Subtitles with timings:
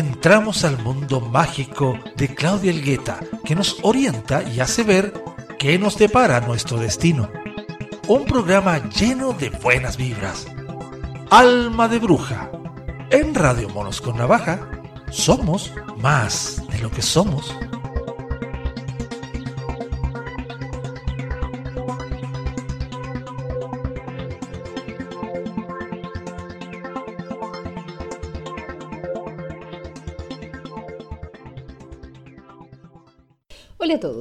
[0.00, 5.12] entramos al mundo mágico de Claudia Elgueta, que nos orienta y hace ver
[5.58, 7.30] qué nos depara nuestro destino.
[8.08, 10.46] Un programa lleno de buenas vibras.
[11.30, 12.50] Alma de Bruja.
[13.10, 14.70] En Radio Monos con Navaja,
[15.10, 17.54] somos más de lo que somos.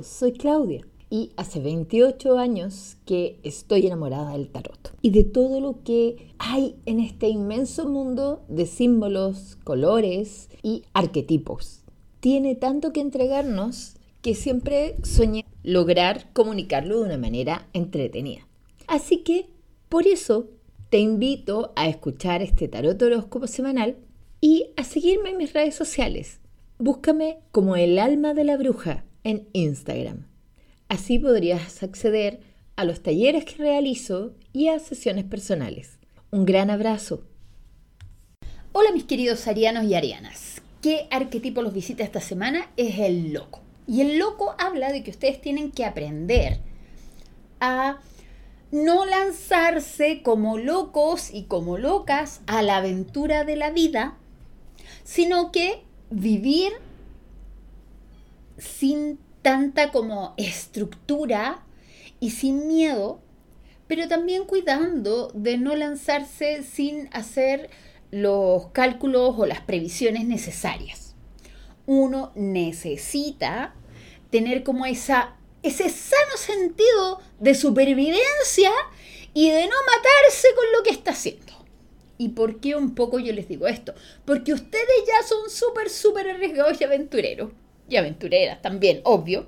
[0.10, 5.84] Soy Claudia y hace 28 años que estoy enamorada del tarot y de todo lo
[5.84, 11.84] que hay en este inmenso mundo de símbolos, colores y arquetipos.
[12.20, 18.48] Tiene tanto que entregarnos que siempre soñé lograr comunicarlo de una manera entretenida.
[18.88, 19.48] Así que
[19.88, 20.50] por eso
[20.90, 23.98] te invito a escuchar este tarot horóscopo semanal
[24.42, 26.40] y a seguirme en mis redes sociales.
[26.78, 30.28] Búscame como el alma de la bruja en Instagram.
[30.88, 32.40] Así podrías acceder
[32.76, 36.00] a los talleres que realizo y a sesiones personales.
[36.32, 37.24] Un gran abrazo.
[38.72, 40.62] Hola mis queridos arianos y arianas.
[40.82, 42.70] ¿Qué arquetipo los visita esta semana?
[42.78, 43.62] Es el loco.
[43.88, 46.60] Y el loco habla de que ustedes tienen que aprender
[47.60, 48.00] a
[48.72, 54.18] no lanzarse como locos y como locas a la aventura de la vida,
[55.04, 56.72] sino que vivir
[58.60, 61.64] sin tanta como estructura
[62.20, 63.22] y sin miedo,
[63.88, 67.70] pero también cuidando de no lanzarse sin hacer
[68.12, 71.16] los cálculos o las previsiones necesarias.
[71.86, 73.74] Uno necesita
[74.30, 78.72] tener como esa, ese sano sentido de supervivencia
[79.34, 81.54] y de no matarse con lo que está haciendo.
[82.18, 83.94] ¿Y por qué un poco yo les digo esto?
[84.26, 87.52] Porque ustedes ya son súper, súper arriesgados y aventureros
[87.90, 89.48] y aventureras también, obvio.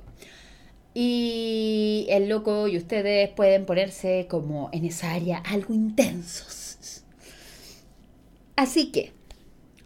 [0.93, 7.03] Y el loco y ustedes pueden ponerse como en esa área algo intensos.
[8.55, 9.13] Así que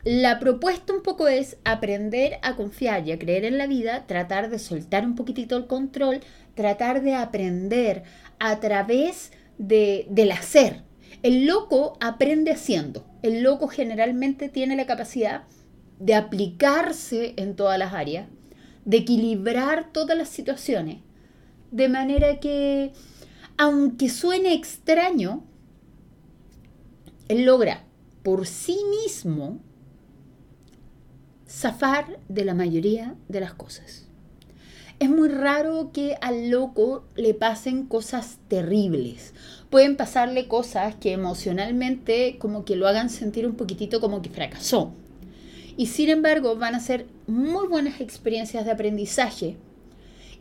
[0.04, 4.50] la propuesta un poco es aprender a confiar y a creer en la vida, tratar
[4.50, 6.20] de soltar un poquitito el control,
[6.54, 8.04] tratar de aprender
[8.38, 10.84] a través de, del hacer.
[11.24, 13.06] El loco aprende haciendo.
[13.24, 15.44] El loco generalmente tiene la capacidad
[16.00, 18.28] de aplicarse en todas las áreas
[18.86, 21.00] de equilibrar todas las situaciones,
[21.72, 22.94] de manera que,
[23.58, 25.44] aunque suene extraño,
[27.28, 27.84] él logra
[28.24, 29.60] por sí mismo
[31.48, 34.08] zafar de la mayoría de las cosas.
[35.00, 39.34] Es muy raro que al loco le pasen cosas terribles.
[39.70, 44.94] Pueden pasarle cosas que emocionalmente como que lo hagan sentir un poquitito como que fracasó
[45.78, 49.58] y sin embargo van a ser muy buenas experiencias de aprendizaje.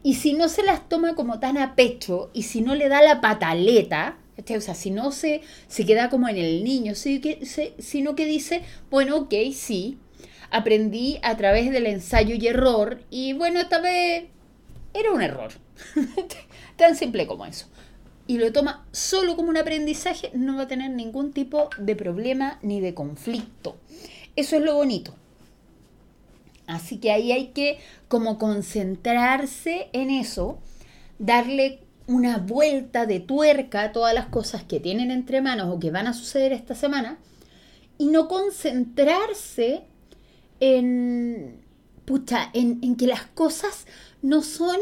[0.03, 3.03] Y si no se las toma como tan a pecho y si no le da
[3.03, 8.27] la pataleta, o sea, si no se, se queda como en el niño, sino que
[8.27, 9.99] dice, bueno, ok, sí,
[10.51, 14.27] aprendí a través del ensayo y error y bueno, esta vez
[14.93, 15.53] era un error.
[16.77, 17.67] tan simple como eso.
[18.27, 22.59] Y lo toma solo como un aprendizaje, no va a tener ningún tipo de problema
[22.63, 23.77] ni de conflicto.
[24.37, 25.15] Eso es lo bonito.
[26.67, 30.59] Así que ahí hay que como concentrarse en eso,
[31.19, 35.91] darle una vuelta de tuerca a todas las cosas que tienen entre manos o que
[35.91, 37.19] van a suceder esta semana
[37.99, 39.83] y no concentrarse
[40.61, 41.61] en,
[42.05, 43.87] pucha, en, que las cosas
[44.23, 44.79] no son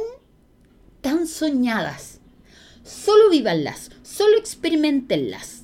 [1.01, 2.21] tan soñadas.
[2.85, 5.63] Solo vívanlas, solo experimentenlas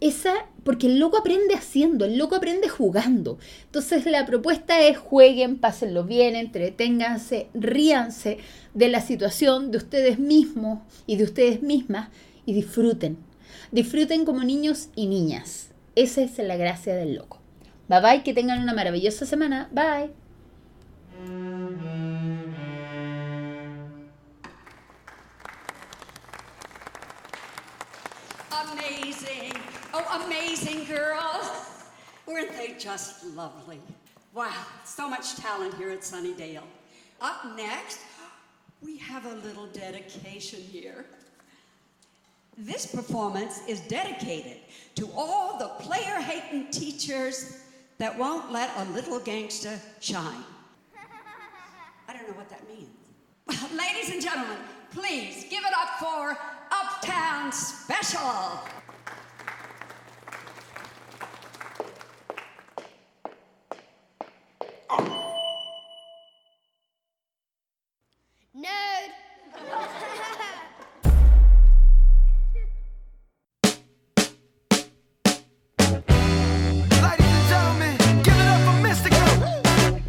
[0.00, 3.38] esa, porque el loco aprende haciendo, el loco aprende jugando.
[3.64, 8.38] Entonces la propuesta es jueguen, pásenlo bien, entreténganse, ríanse
[8.74, 12.08] de la situación de ustedes mismos y de ustedes mismas
[12.46, 13.18] y disfruten.
[13.72, 15.70] Disfruten como niños y niñas.
[15.94, 17.38] Esa es la gracia del loco.
[17.88, 19.68] Bye bye, que tengan una maravillosa semana.
[19.72, 20.10] Bye.
[30.12, 31.50] Amazing girls.
[32.26, 33.80] Weren't they just lovely?
[34.34, 34.52] Wow,
[34.84, 36.62] so much talent here at Sunnydale.
[37.20, 38.00] Up next,
[38.82, 41.06] we have a little dedication here.
[42.56, 44.58] This performance is dedicated
[44.96, 47.58] to all the player hating teachers
[47.98, 50.44] that won't let a little gangster shine.
[52.08, 52.88] I don't know what that means.
[53.76, 54.58] Ladies and gentlemen,
[54.90, 56.36] please give it up for
[56.70, 58.60] Uptown Special.
[64.90, 65.06] Nerd!
[77.00, 79.18] Ladies and gentlemen, give it up for Mystical.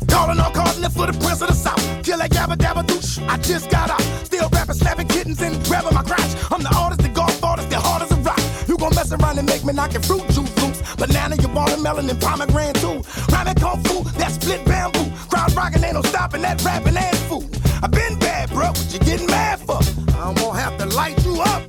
[0.07, 1.77] Calling all cars, for the Prince of the South.
[2.03, 3.19] Kill that yabba dabba douche.
[3.27, 4.01] I just got out.
[4.25, 6.35] Still rapping, slapping kittens and grabbing my crotch.
[6.51, 8.39] I'm the artist, the golf artist, the hardest of rock.
[8.67, 10.60] You gon' mess around and make me knock your fruit juice
[11.01, 13.01] Banana, your watermelon, and pomegranate too.
[13.31, 15.09] Rhyming kung fu, that split bamboo.
[15.31, 17.43] Crowd rocking, ain't no stopping that rapping ass fool.
[17.81, 19.79] I been bad, bro, what you getting mad for?
[20.17, 21.63] I'm gonna have to light you up.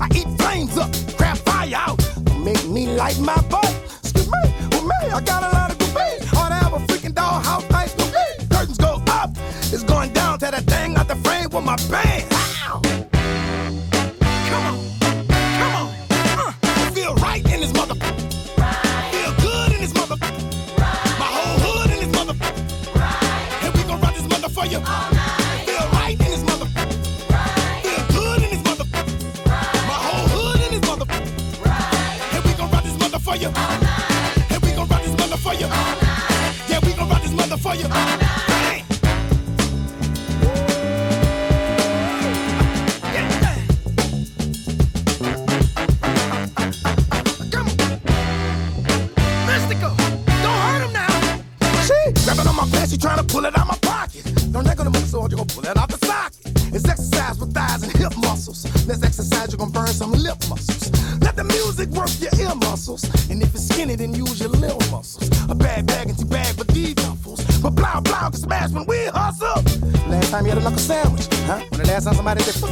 [0.00, 1.98] I eat flames up, crap fire out.
[2.44, 3.74] Make me light my butt.
[4.04, 6.22] Excuse me, with me, I got a lot of debate.
[6.36, 8.46] Ought to have a freaking dollhouse nice to be.
[8.54, 9.30] Curtains go up,
[9.72, 12.05] it's going down to that thing out the frame with my band.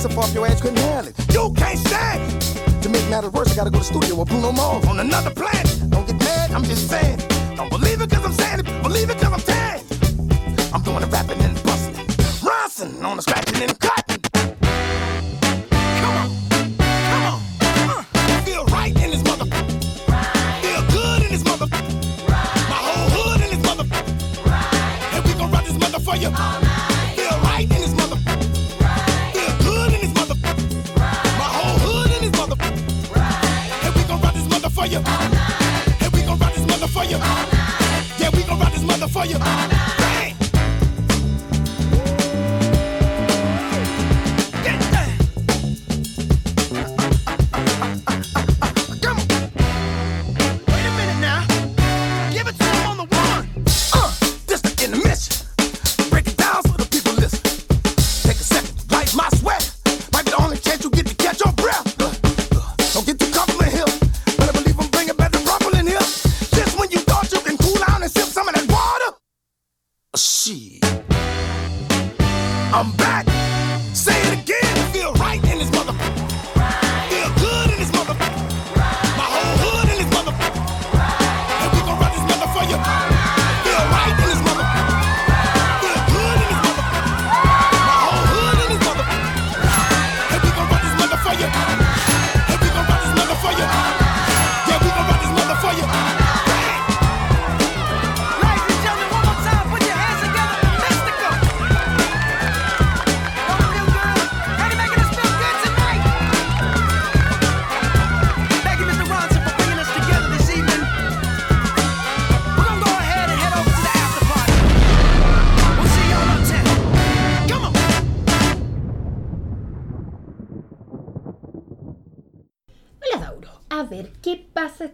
[0.04, 1.34] Up off your ass couldn't handle it.
[1.34, 2.82] You can't stand.
[2.82, 5.30] To make matters worse, I gotta go to the studio with Bruno Mars on another
[5.30, 5.53] planet.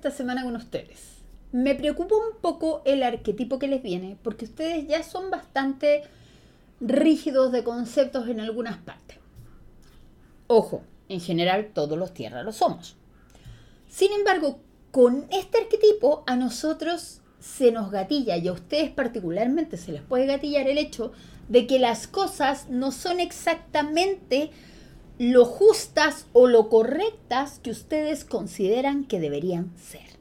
[0.00, 1.18] Esta semana con ustedes?
[1.52, 6.04] Me preocupa un poco el arquetipo que les viene, porque ustedes ya son bastante
[6.80, 9.18] rígidos de conceptos en algunas partes.
[10.46, 12.96] Ojo, en general todos los tierras lo somos.
[13.90, 19.92] Sin embargo, con este arquetipo a nosotros se nos gatilla y a ustedes particularmente se
[19.92, 21.12] les puede gatillar el hecho
[21.48, 24.50] de que las cosas no son exactamente
[25.20, 30.16] lo justas o lo correctas que ustedes consideran que deberían ser.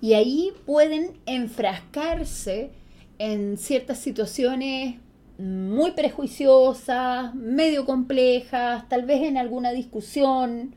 [0.00, 2.70] Y ahí pueden enfrascarse
[3.18, 5.00] en ciertas situaciones
[5.38, 10.76] muy prejuiciosas, medio complejas, tal vez en alguna discusión,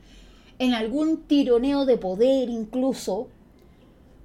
[0.58, 3.28] en algún tironeo de poder incluso,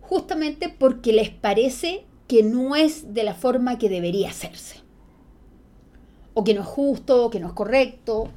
[0.00, 4.80] justamente porque les parece que no es de la forma que debería hacerse.
[6.32, 8.30] O que no es justo, o que no es correcto.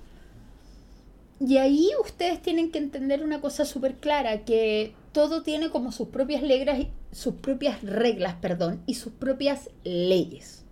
[1.44, 6.10] Y ahí ustedes tienen que entender una cosa súper clara, que todo tiene como sus
[6.10, 10.66] propias reglas, sus propias reglas, perdón, y sus propias leyes.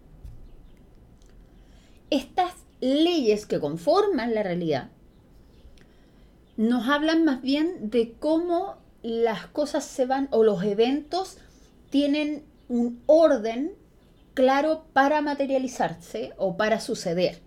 [2.11, 4.89] Estas leyes que conforman la realidad
[6.55, 11.38] nos hablan más bien de cómo las cosas se van o los eventos
[11.89, 13.71] tienen un orden
[14.35, 17.39] claro para materializarse o para suceder,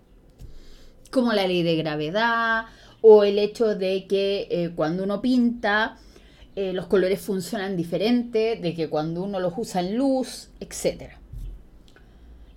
[1.09, 2.65] como la ley de gravedad
[3.05, 5.97] o el hecho de que eh, cuando uno pinta
[6.55, 11.11] eh, los colores funcionan diferente, de que cuando uno los usa en luz, etc.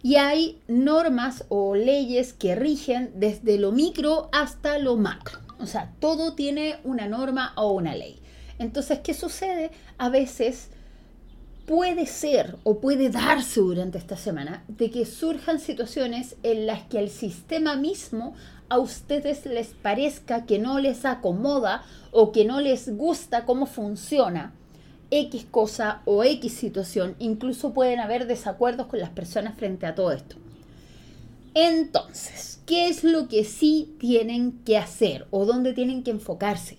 [0.02, 5.40] Y hay normas o leyes que rigen desde lo micro hasta lo macro.
[5.58, 8.20] O sea, todo tiene una norma o una ley.
[8.60, 9.72] Entonces, ¿qué sucede?
[9.98, 10.68] A veces
[11.66, 17.00] puede ser o puede darse durante esta semana de que surjan situaciones en las que
[17.00, 18.34] el sistema mismo
[18.68, 24.52] a ustedes les parezca que no les acomoda o que no les gusta cómo funciona
[25.10, 30.12] X cosa o X situación, incluso pueden haber desacuerdos con las personas frente a todo
[30.12, 30.36] esto.
[31.54, 36.78] Entonces, ¿qué es lo que sí tienen que hacer o dónde tienen que enfocarse?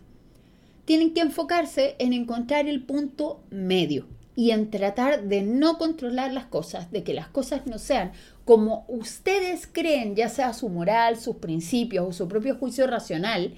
[0.86, 6.46] Tienen que enfocarse en encontrar el punto medio y en tratar de no controlar las
[6.46, 8.12] cosas, de que las cosas no sean
[8.48, 13.56] como ustedes creen, ya sea su moral, sus principios o su propio juicio racional,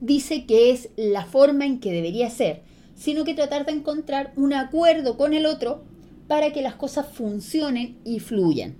[0.00, 2.62] dice que es la forma en que debería ser,
[2.96, 5.84] sino que tratar de encontrar un acuerdo con el otro
[6.26, 8.74] para que las cosas funcionen y fluyan.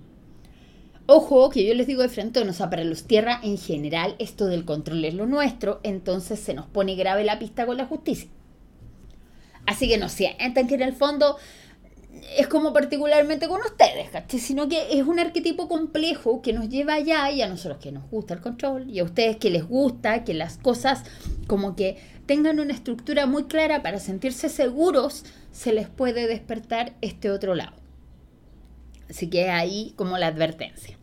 [1.05, 4.47] Ojo, que yo les digo de frente, o sea, para los tierra en general, esto
[4.47, 8.29] del control es lo nuestro, entonces se nos pone grave la pista con la justicia.
[9.65, 11.37] Así que no sientan que en el fondo
[12.37, 14.39] es como particularmente con ustedes, ¿cachai?
[14.39, 18.09] Sino que es un arquetipo complejo que nos lleva allá y a nosotros que nos
[18.09, 21.03] gusta el control y a ustedes que les gusta que las cosas
[21.47, 27.29] como que tengan una estructura muy clara para sentirse seguros, se les puede despertar este
[27.29, 27.75] otro lado.
[29.09, 30.97] Así que ahí como la advertencia.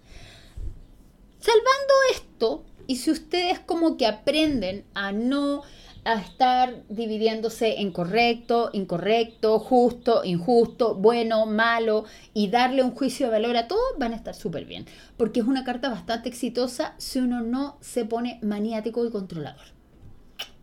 [1.41, 5.63] Salvando esto, y si ustedes como que aprenden a no
[6.05, 13.33] a estar dividiéndose en correcto, incorrecto, justo, injusto, bueno, malo y darle un juicio de
[13.33, 14.87] valor a todo, van a estar súper bien.
[15.17, 19.67] Porque es una carta bastante exitosa si uno no se pone maniático y controlador.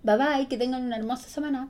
[0.04, 1.70] Bye bye, que tengan una hermosa semana.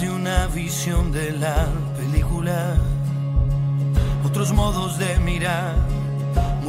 [0.00, 1.66] de una visión de la
[1.98, 2.76] película,
[4.24, 5.74] otros modos de mirar,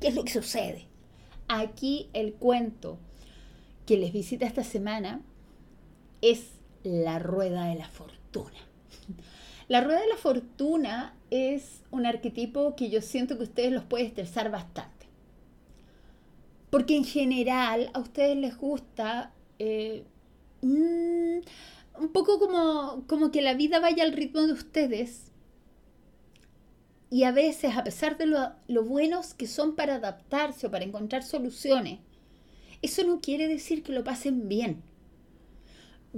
[0.00, 0.86] ¿Qué es lo que sucede?
[1.48, 2.98] Aquí el cuento
[3.84, 5.22] que les visita esta semana
[6.22, 6.50] es
[6.82, 8.56] la rueda de la fortuna.
[9.68, 14.04] La rueda de la fortuna es un arquetipo que yo siento que ustedes los puede
[14.04, 15.06] estresar bastante.
[16.70, 20.04] Porque en general a ustedes les gusta eh,
[20.62, 21.38] mm,
[21.98, 25.32] un poco como, como que la vida vaya al ritmo de ustedes.
[27.10, 31.22] Y a veces, a pesar de lo, buenos que son para adaptarse o para encontrar
[31.22, 32.00] soluciones,
[32.82, 34.82] eso no quiere decir que lo pasen bien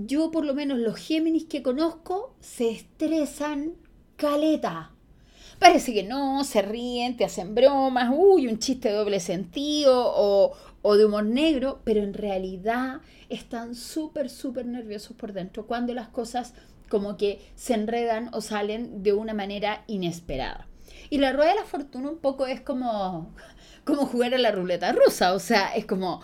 [0.07, 3.75] yo por lo menos los Géminis que conozco se estresan
[4.17, 4.93] caleta.
[5.59, 10.53] Parece que no, se ríen, te hacen bromas, uy, un chiste de doble sentido o,
[10.83, 16.09] o de humor negro, pero en realidad están súper, súper nerviosos por dentro cuando las
[16.09, 16.55] cosas
[16.89, 20.69] como que se enredan o salen de una manera inesperada.
[21.11, 23.35] Y la rueda de la fortuna un poco es como,
[23.85, 26.21] como jugar a la ruleta rusa, o sea, es como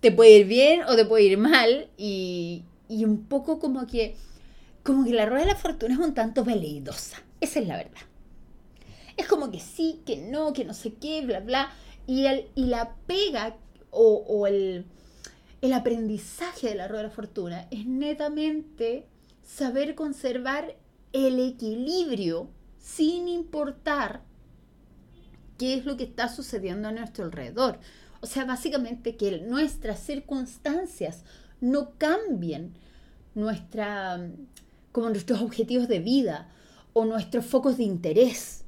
[0.00, 4.16] te puede ir bien o te puede ir mal y, y un poco como que,
[4.82, 7.22] como que la rueda de la fortuna es un tanto veleidosa.
[7.40, 8.00] Esa es la verdad.
[9.16, 11.70] Es como que sí, que no, que no sé qué, bla, bla.
[12.06, 13.56] Y, el, y la pega
[13.90, 14.86] o, el,
[15.60, 19.06] el aprendizaje de la rueda de la fortuna es netamente
[19.42, 20.76] saber conservar
[21.12, 22.48] el equilibrio
[22.82, 24.22] sin importar
[25.56, 27.78] qué es lo que está sucediendo a nuestro alrededor.
[28.20, 31.24] O sea, básicamente que nuestras circunstancias
[31.60, 32.74] no cambien
[33.34, 34.28] nuestra,
[34.90, 36.48] como nuestros objetivos de vida
[36.92, 38.64] o nuestros focos de interés.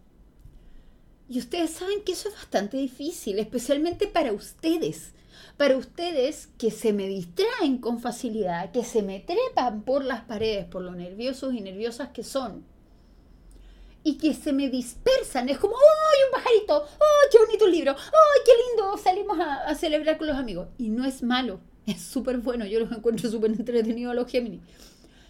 [1.28, 5.12] Y ustedes saben que eso es bastante difícil, especialmente para ustedes.
[5.56, 10.66] Para ustedes que se me distraen con facilidad, que se me trepan por las paredes,
[10.66, 12.73] por lo nerviosos y nerviosas que son.
[14.04, 15.48] Y que se me dispersan.
[15.48, 16.84] Es como, ¡ay, un pajarito!
[16.84, 17.96] ¡ay, qué bonito libro!
[17.96, 18.96] ¡ay, qué lindo!
[18.96, 20.68] Salimos a, a celebrar con los amigos.
[20.78, 24.62] Y no es malo es súper bueno, yo los encuentro súper entretenidos a los Géminis.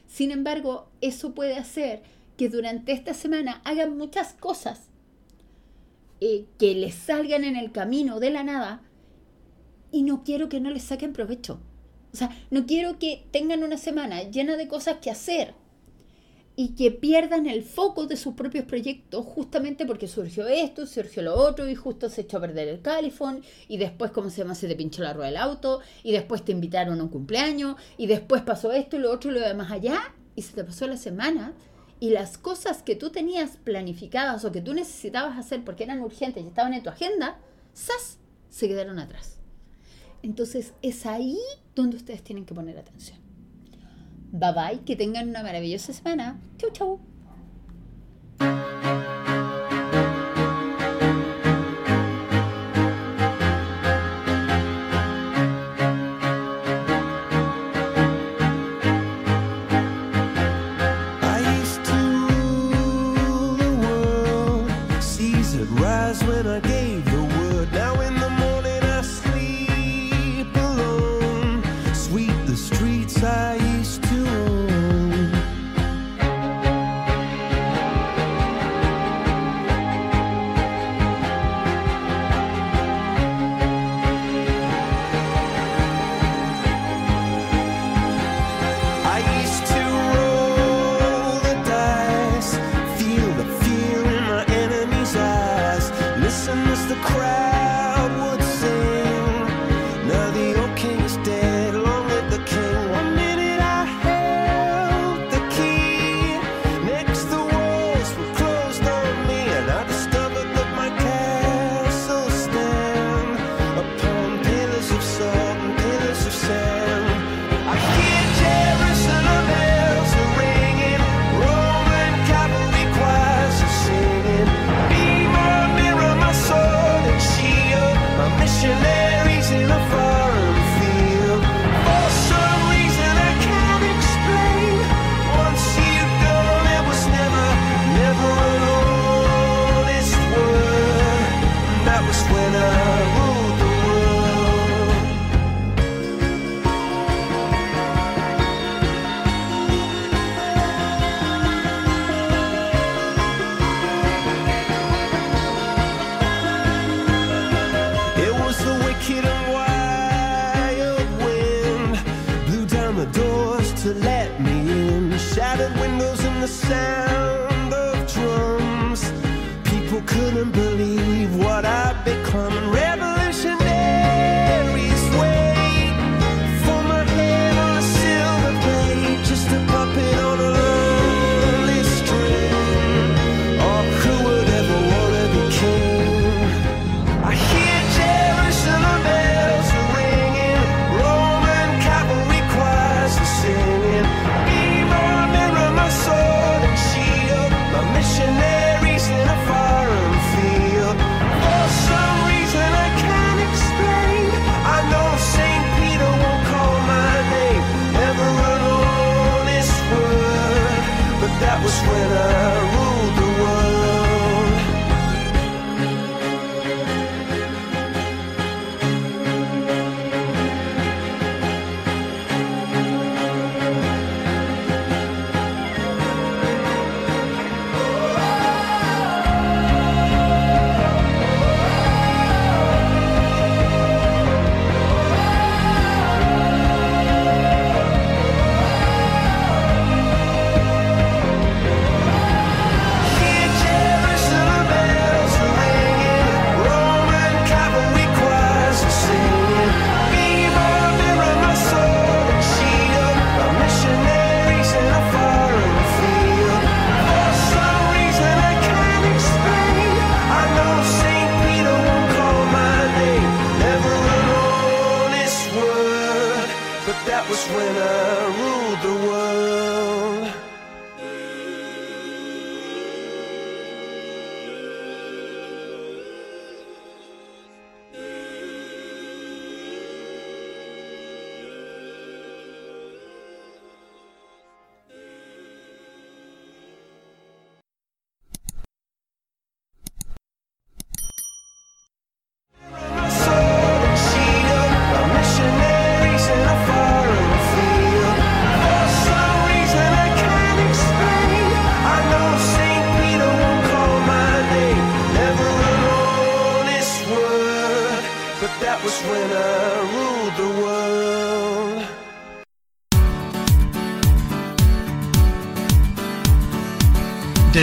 [0.06, 2.02] Sin embargo, eso puede hacer
[2.36, 4.88] que durante esta semana hagan muchas cosas
[6.20, 8.82] eh, que les salgan en el camino de la nada
[9.90, 11.60] y no quiero que no les saquen provecho.
[12.12, 15.54] O sea, no quiero que tengan una semana llena de cosas que hacer
[16.56, 21.34] y que pierdan el foco de sus propios proyectos justamente porque surgió esto, surgió lo
[21.34, 24.54] otro y justo se echó a perder el califón y después, ¿cómo se llama?
[24.54, 28.06] Se te pinchó la rueda del auto y después te invitaron a un cumpleaños y
[28.06, 30.96] después pasó esto y lo otro y lo demás allá y se te pasó la
[30.96, 31.54] semana
[31.98, 36.44] y las cosas que tú tenías planificadas o que tú necesitabas hacer porque eran urgentes
[36.44, 37.38] y estaban en tu agenda,
[37.74, 38.18] ¡zas!
[38.48, 39.38] se quedaron atrás.
[40.22, 41.38] Entonces es ahí
[41.74, 43.23] donde ustedes tienen que poner atención.
[44.36, 46.40] Bye bye, que tengan una maravillosa semana.
[46.58, 47.00] Chau, chau.
[66.28, 66.83] When I gave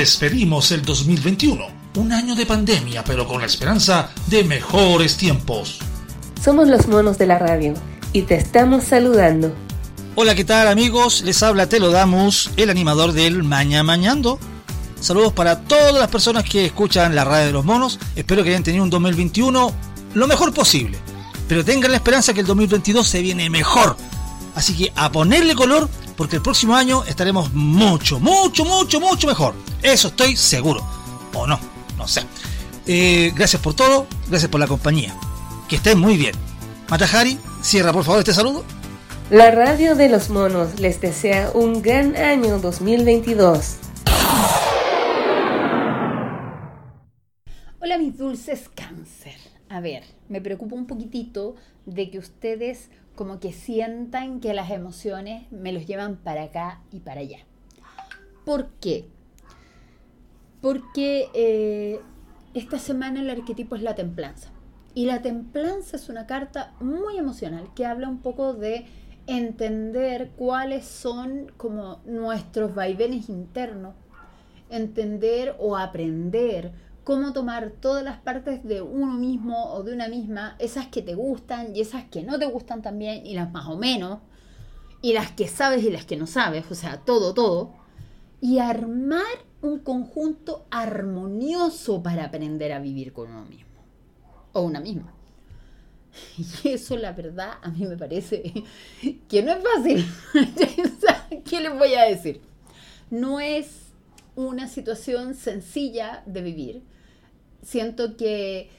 [0.02, 1.64] Despedimos el 2021,
[1.98, 5.78] un año de pandemia, pero con la esperanza de mejores tiempos.
[6.44, 7.76] Somos los monos de la radio
[8.12, 9.54] y te estamos saludando.
[10.16, 11.22] Hola, ¿qué tal amigos?
[11.22, 14.40] Les habla Telo Damus, el animador del Maña Mañando.
[15.00, 18.00] Saludos para todas las personas que escuchan la radio de los monos.
[18.16, 19.72] Espero que hayan tenido un 2021
[20.16, 20.98] lo mejor posible.
[21.48, 23.96] Pero tengan la esperanza que el 2022 se viene mejor.
[24.56, 25.88] Así que a ponerle color
[26.22, 29.56] porque el próximo año estaremos mucho, mucho, mucho, mucho mejor.
[29.82, 30.86] Eso estoy seguro.
[31.34, 31.60] O no,
[31.98, 32.22] no sé.
[32.86, 35.16] Eh, gracias por todo, gracias por la compañía.
[35.68, 36.36] Que estén muy bien.
[36.92, 38.64] Matajari, cierra por favor este saludo.
[39.32, 43.78] La radio de los monos les desea un gran año 2022.
[47.80, 49.38] Hola mis dulces cáncer.
[49.70, 51.56] A ver, me preocupa un poquitito
[51.88, 52.90] de que ustedes
[53.22, 57.38] como que sientan que las emociones me los llevan para acá y para allá.
[58.46, 59.10] ¿Por qué?
[60.60, 62.00] Porque eh,
[62.56, 64.50] esta semana el arquetipo es la templanza.
[64.96, 68.88] Y la templanza es una carta muy emocional que habla un poco de
[69.28, 73.94] entender cuáles son como nuestros vaivenes internos,
[74.72, 76.72] entender o aprender
[77.04, 81.16] cómo tomar todas las partes de uno mismo o de una misma, esas que te
[81.16, 84.20] gustan y esas que no te gustan también, y las más o menos,
[85.02, 87.74] y las que sabes y las que no sabes, o sea, todo, todo,
[88.40, 89.22] y armar
[89.62, 93.72] un conjunto armonioso para aprender a vivir con uno mismo
[94.54, 95.14] o una misma.
[96.64, 98.44] Y eso, la verdad, a mí me parece
[99.30, 100.06] que no es fácil.
[101.46, 102.42] ¿Qué les voy a decir?
[103.10, 103.92] No es
[104.36, 106.84] una situación sencilla de vivir.
[107.62, 108.70] Siento que,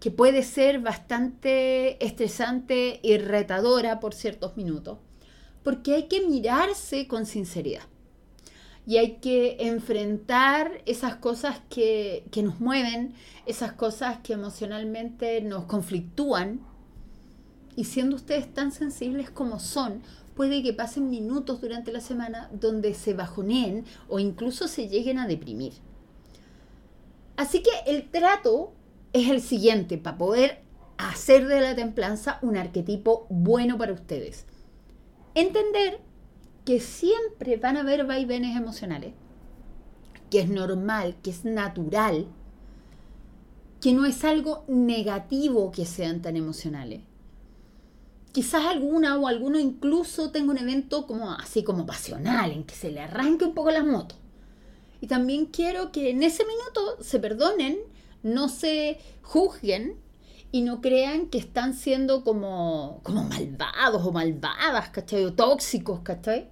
[0.00, 4.98] que puede ser bastante estresante y retadora por ciertos minutos,
[5.62, 7.84] porque hay que mirarse con sinceridad
[8.86, 13.14] y hay que enfrentar esas cosas que, que, nos mueven,
[13.46, 16.60] esas cosas que emocionalmente nos conflictúan.
[17.76, 20.02] Y siendo ustedes tan sensibles como son,
[20.34, 25.26] puede que pasen minutos durante la semana donde se bajoneen o incluso se lleguen a
[25.26, 25.72] deprimir.
[27.36, 28.72] Así que el trato
[29.12, 30.62] es el siguiente para poder
[30.98, 34.46] hacer de la templanza un arquetipo bueno para ustedes.
[35.34, 36.00] Entender
[36.64, 39.12] que siempre van a haber vaivenes emocionales,
[40.30, 42.26] que es normal, que es natural,
[43.80, 47.02] que no es algo negativo que sean tan emocionales.
[48.32, 52.90] Quizás alguna o alguno incluso tenga un evento como así como pasional, en que se
[52.90, 54.16] le arranque un poco la moto.
[55.04, 57.76] Y también quiero que en ese minuto se perdonen,
[58.22, 59.98] no se juzguen
[60.50, 65.26] y no crean que están siendo como, como malvados o malvadas, ¿cachai?
[65.26, 66.48] O tóxicos, ¿cachai?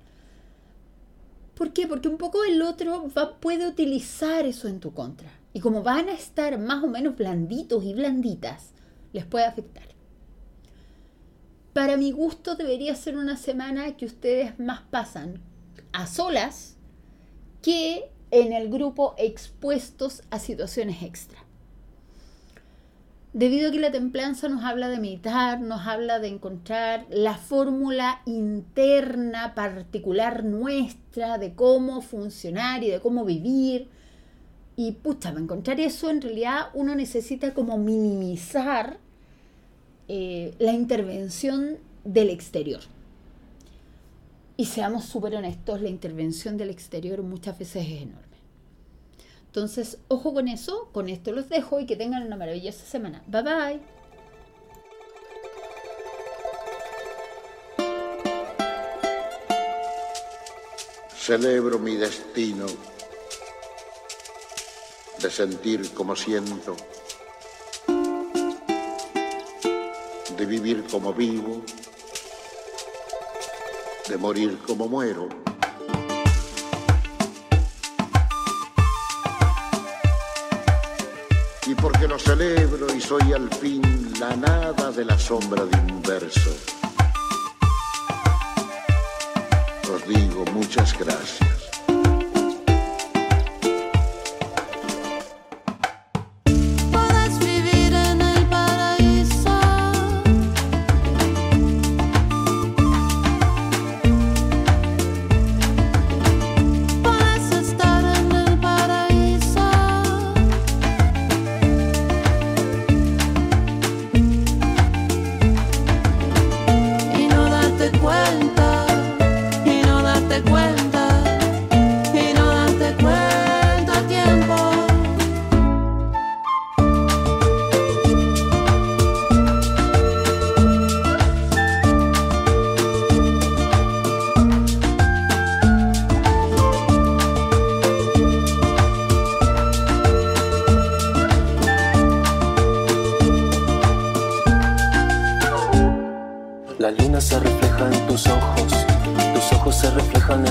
[1.55, 1.87] ¿Por qué?
[1.87, 5.33] Porque un poco el otro va, puede utilizar eso en tu contra.
[5.55, 8.73] Y como van a estar más o menos blanditos y blanditas,
[9.15, 9.89] les puede afectar.
[11.73, 15.41] Para mi gusto debería ser una semana que ustedes más pasan
[15.95, 16.77] a solas
[17.63, 21.39] que en el grupo expuestos a situaciones extra.
[23.35, 28.21] Debido a que la templanza nos habla de meditar, nos habla de encontrar la fórmula
[28.27, 33.89] interna particular nuestra de cómo funcionar y de cómo vivir.
[34.77, 38.99] Y pucha, para encontrar eso en realidad uno necesita como minimizar
[40.09, 42.81] eh, la intervención del exterior.
[44.63, 48.37] Y seamos súper honestos, la intervención del exterior muchas veces es enorme.
[49.47, 53.25] Entonces, ojo con eso, con esto los dejo y que tengan una maravillosa semana.
[53.27, 53.81] Bye bye.
[61.17, 62.67] Celebro mi destino
[65.21, 66.77] de sentir como siento,
[70.37, 71.65] de vivir como vivo,
[74.09, 75.29] de morir como muero.
[81.67, 83.83] Y porque lo celebro y soy al fin
[84.19, 86.51] la nada de la sombra de un verso,
[89.95, 91.82] os digo muchas gracias.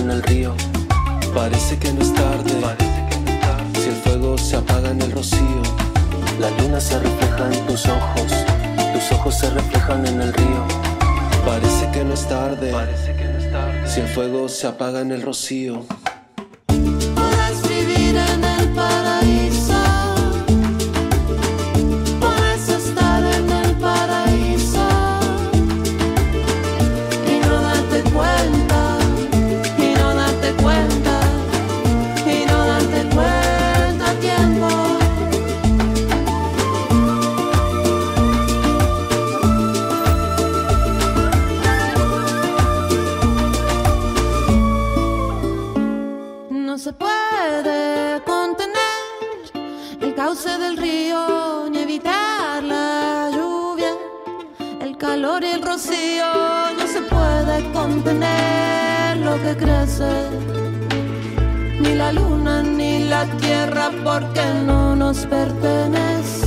[0.02, 0.56] En el río.
[1.34, 2.52] Parece que no es tarde,
[3.76, 5.62] si el fuego se apaga en el rocío.
[6.40, 8.32] La luna se refleja en tus ojos,
[8.94, 10.66] tus ojos se reflejan en el río.
[11.46, 12.74] Parece que no es tarde,
[13.86, 15.86] si el fuego se apaga en el rocío.
[61.82, 66.41] Ni la luna ni la tierra, porque no nos pertenece.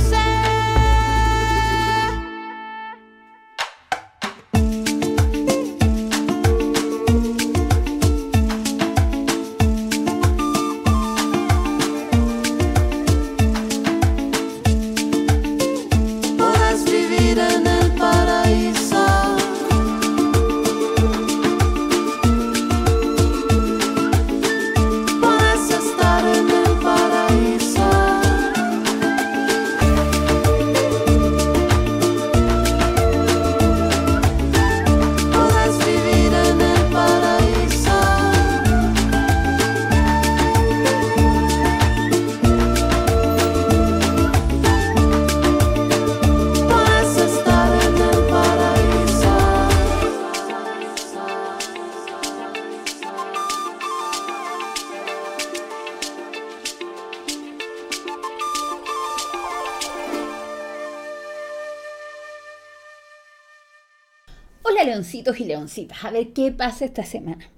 [65.33, 67.49] Y leoncitas, a ver qué pasa esta semana.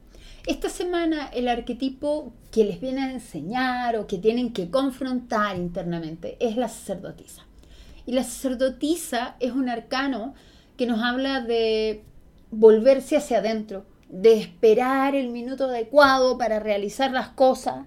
[0.45, 6.37] Esta semana el arquetipo que les viene a enseñar o que tienen que confrontar internamente
[6.39, 7.43] es la sacerdotisa.
[8.05, 10.33] Y la sacerdotisa es un arcano
[10.77, 12.03] que nos habla de
[12.49, 17.85] volverse hacia adentro, de esperar el minuto adecuado para realizar las cosas,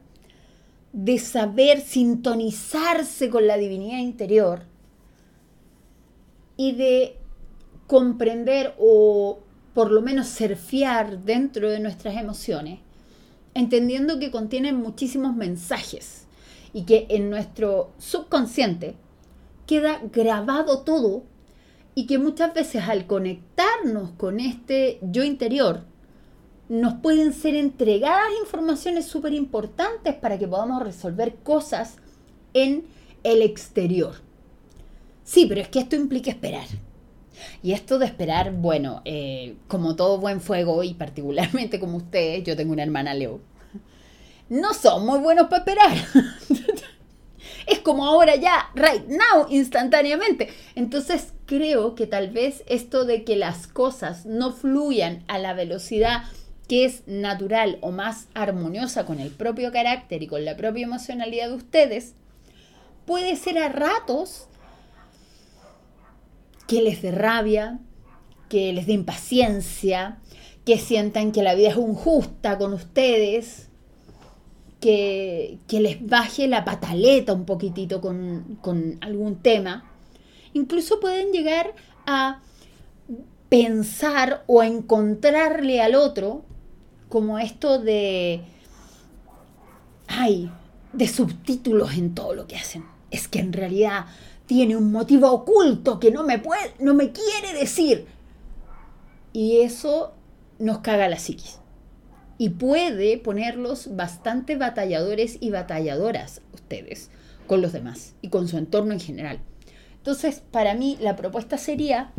[0.93, 4.65] de saber sintonizarse con la divinidad interior
[6.59, 7.17] y de
[7.87, 9.39] comprender o
[9.75, 12.81] por lo menos surfear dentro de nuestras emociones,
[13.55, 16.27] entendiendo que contienen muchísimos mensajes
[16.73, 18.97] y que en nuestro subconsciente
[19.67, 21.25] queda grabado todo
[21.95, 25.85] y que muchas veces al conectarnos con este yo interior,
[26.69, 31.97] nos pueden ser entregadas informaciones súper importantes para que podamos resolver cosas
[32.55, 32.85] en
[33.25, 34.15] el exterior.
[35.25, 36.67] Sí, pero es que esto implica esperar.
[37.63, 42.57] Y esto de esperar, bueno, eh, como todo buen fuego y particularmente como ustedes, yo
[42.57, 43.41] tengo una hermana Leo,
[44.49, 45.97] no son muy buenos para esperar.
[47.67, 50.49] es como ahora ya, right now, instantáneamente.
[50.75, 56.25] Entonces creo que tal vez esto de que las cosas no fluyan a la velocidad
[56.69, 61.49] que es natural o más armoniosa con el propio carácter y con la propia emocionalidad
[61.49, 62.15] de ustedes,
[63.07, 64.47] puede ser a ratos
[66.71, 67.81] que les dé rabia,
[68.49, 70.19] que les dé impaciencia,
[70.65, 73.67] que sientan que la vida es injusta con ustedes,
[74.79, 79.91] que, que les baje la pataleta un poquitito con, con algún tema.
[80.53, 81.75] Incluso pueden llegar
[82.07, 82.41] a
[83.49, 86.45] pensar o a encontrarle al otro
[87.09, 88.43] como esto de,
[90.07, 90.53] ay,
[90.93, 92.85] de subtítulos en todo lo que hacen.
[93.11, 94.07] Es que en realidad
[94.51, 98.07] tiene un motivo oculto que no me puede, no me quiere decir.
[99.33, 100.13] Y eso
[100.59, 101.61] nos caga la psiquis.
[102.37, 107.11] Y puede ponerlos bastante batalladores y batalladoras ustedes
[107.47, 109.39] con los demás y con su entorno en general.
[109.99, 112.11] Entonces, para mí la propuesta sería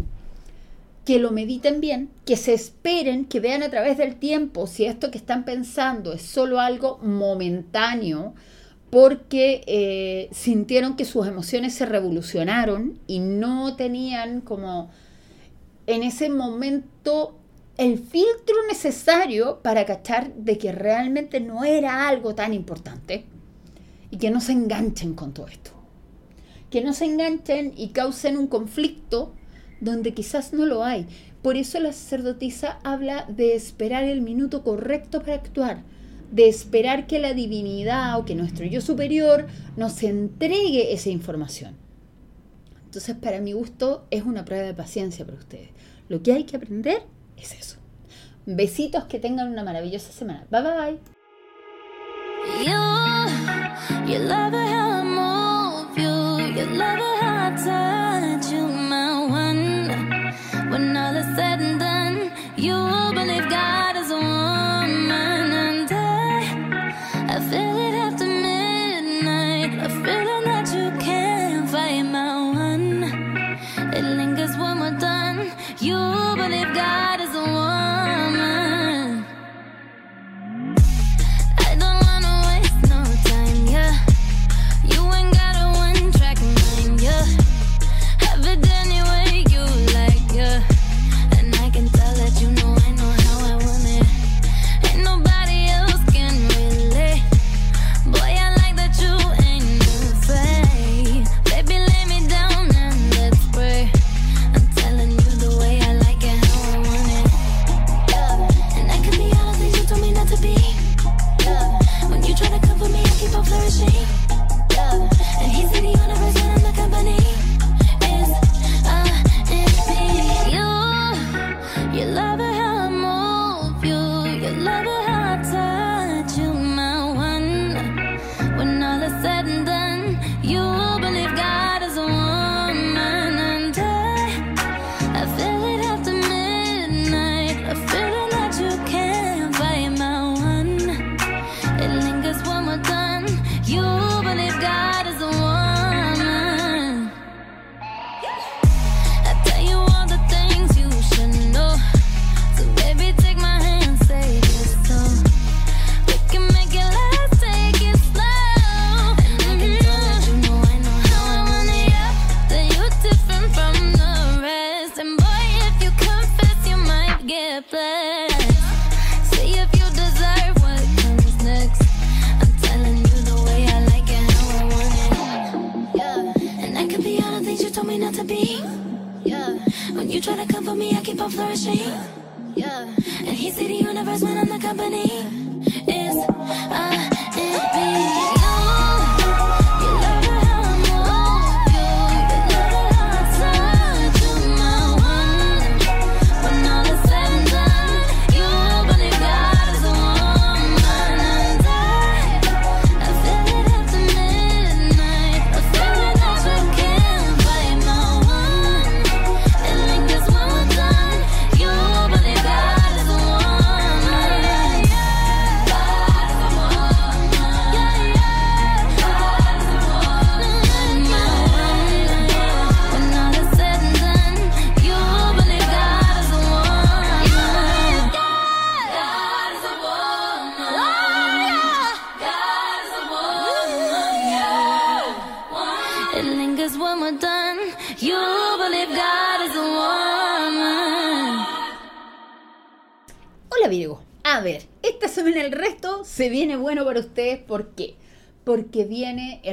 [1.04, 5.12] que lo mediten bien, que se esperen, que vean a través del tiempo si esto
[5.12, 8.36] que están pensando es solo algo momentáneo,
[8.92, 14.92] porque eh, sintieron que sus emociones se revolucionaron y no tenían como
[15.88, 17.40] en ese momento
[17.78, 23.26] el filtro necesario para cachar de que realmente no era algo tan importante
[24.12, 25.72] y que no se enganchen con todo esto.
[26.70, 29.34] Que no se enganchen y causen un conflicto
[29.80, 31.08] donde quizás no lo hay.
[31.42, 35.84] Por eso la sacerdotisa habla de esperar el minuto correcto para actuar,
[36.32, 41.76] de esperar que la divinidad o que nuestro yo superior nos entregue esa información.
[42.86, 45.70] Entonces, para mi gusto, es una prueba de paciencia para ustedes.
[46.10, 47.04] Lo que hay que aprender
[47.38, 47.78] es eso.
[48.46, 50.46] Besitos, que tengan una maravillosa semana.
[50.50, 51.00] Bye bye.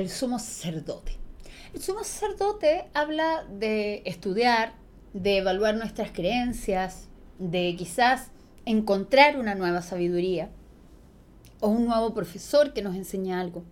[0.08, 1.12] El sumo sacerdote.
[1.74, 4.72] El sumo sacerdote habla de estudiar,
[5.12, 8.30] de evaluar nuestras creencias, de quizás
[8.64, 10.48] encontrar una nueva sabiduría
[11.60, 13.64] o un nuevo profesor que nos enseña algo.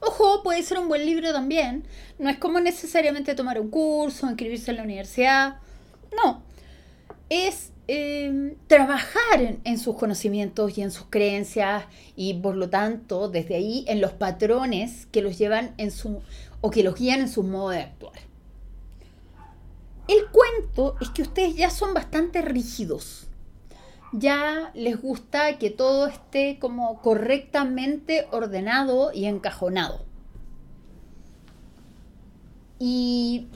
[0.00, 1.86] Ojo, puede ser un buen libro también.
[2.18, 5.56] No es como necesariamente tomar un curso, inscribirse en la universidad.
[6.16, 6.42] No.
[7.28, 11.84] Es eh, trabajar en, sus conocimientos y en sus creencias
[12.16, 16.22] y por lo tanto desde ahí en los patrones que los llevan en su
[16.62, 18.14] o que los guían en su modo de actuar.
[20.08, 23.26] El cuento es que ustedes ya son bastante rígidos.
[24.12, 30.04] Ya les gusta que todo esté como correctamente ordenado y encajonado.
[32.78, 33.48] Y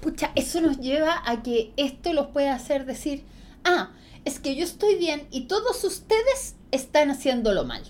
[0.00, 3.24] pucha, eso nos lleva a que esto los pueda hacer decir,
[3.64, 3.92] ah,
[4.24, 7.82] es que yo estoy bien y todos ustedes están haciéndolo mal.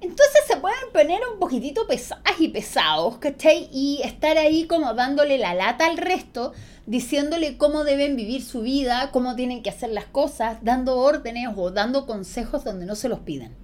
[0.00, 3.18] Entonces se pueden poner un poquitito pesadas y pesados.
[3.72, 6.52] Y estar ahí como dándole la lata al resto,
[6.86, 11.70] diciéndole cómo deben vivir su vida, cómo tienen que hacer las cosas, dando órdenes o
[11.70, 13.56] dando consejos donde no se los piden.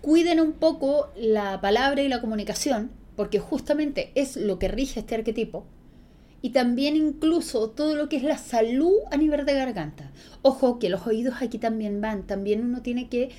[0.00, 5.16] Cuiden un poco la palabra y la comunicación, porque justamente es lo que rige este
[5.16, 5.66] arquetipo.
[6.40, 10.12] Y también incluso todo lo que es la salud a nivel de garganta.
[10.42, 13.30] Ojo que los oídos aquí también van, también uno tiene que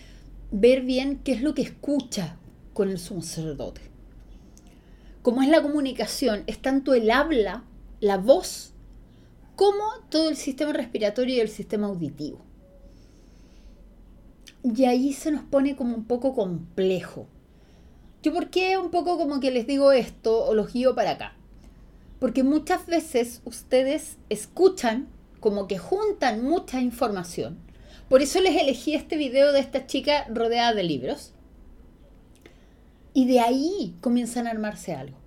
[0.51, 2.37] ver bien qué es lo que escucha
[2.73, 3.81] con el sumo sacerdote.
[5.21, 7.63] Como es la comunicación, es tanto el habla,
[7.99, 8.73] la voz,
[9.55, 12.39] como todo el sistema respiratorio y el sistema auditivo.
[14.63, 17.27] Y ahí se nos pone como un poco complejo.
[18.23, 21.38] ¿Yo por qué un poco como que les digo esto o los guío para acá?
[22.19, 25.07] Porque muchas veces ustedes escuchan
[25.39, 27.57] como que juntan mucha información.
[28.09, 31.33] Por eso les elegí este video de esta chica rodeada de libros.
[33.13, 35.17] Y de ahí comienzan a armarse algo.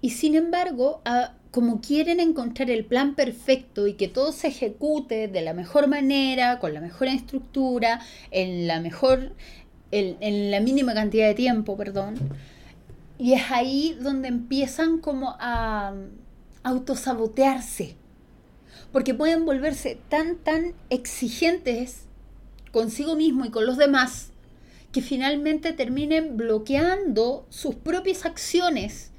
[0.00, 1.02] Y sin embargo,
[1.50, 6.58] como quieren encontrar el plan perfecto y que todo se ejecute de la mejor manera,
[6.58, 9.32] con la mejor estructura, en la mejor,
[9.90, 12.16] en la mínima cantidad de tiempo, perdón,
[13.22, 15.94] y es ahí donde empiezan como a
[16.64, 17.96] autosabotearse.
[18.90, 22.06] Porque pueden volverse tan, tan exigentes
[22.72, 24.30] consigo mismo y con los demás
[24.90, 29.10] que finalmente terminen bloqueando sus propias acciones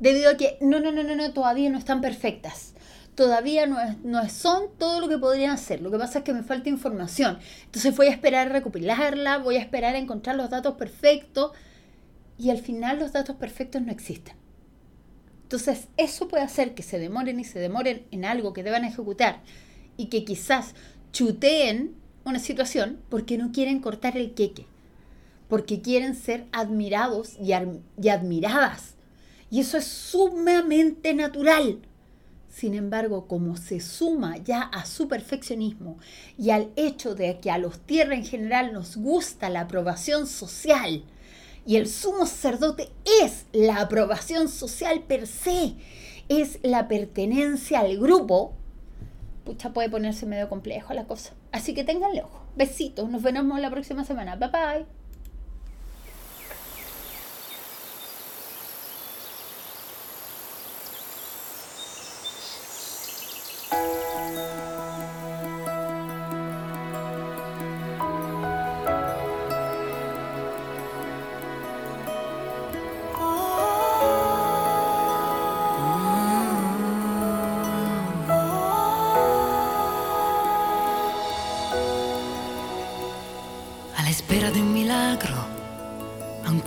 [0.00, 2.72] debido a que no, no, no, no, no, todavía no están perfectas.
[3.14, 5.82] Todavía no, es- no son todo lo que podrían hacer.
[5.82, 7.38] Lo que pasa es que me falta información.
[7.66, 11.52] Entonces voy a esperar a recopilarla, voy a esperar a encontrar los datos perfectos
[12.42, 14.34] y al final los datos perfectos no existen.
[15.44, 19.42] Entonces eso puede hacer que se demoren y se demoren en algo que deban ejecutar
[19.96, 20.74] y que quizás
[21.12, 24.66] chuteen una situación porque no quieren cortar el queque,
[25.48, 27.52] porque quieren ser admirados y,
[28.02, 28.94] y admiradas.
[29.48, 31.78] Y eso es sumamente natural.
[32.48, 35.96] Sin embargo, como se suma ya a su perfeccionismo
[36.36, 41.04] y al hecho de que a los tierra en general nos gusta la aprobación social,
[41.66, 42.90] y el sumo sacerdote
[43.22, 45.74] es la aprobación social per se,
[46.28, 48.54] es la pertenencia al grupo,
[49.44, 51.34] pucha, puede ponerse medio complejo la cosa.
[51.52, 52.42] Así que ténganle ojo.
[52.56, 54.36] Besitos, nos vemos la próxima semana.
[54.36, 55.01] Bye bye.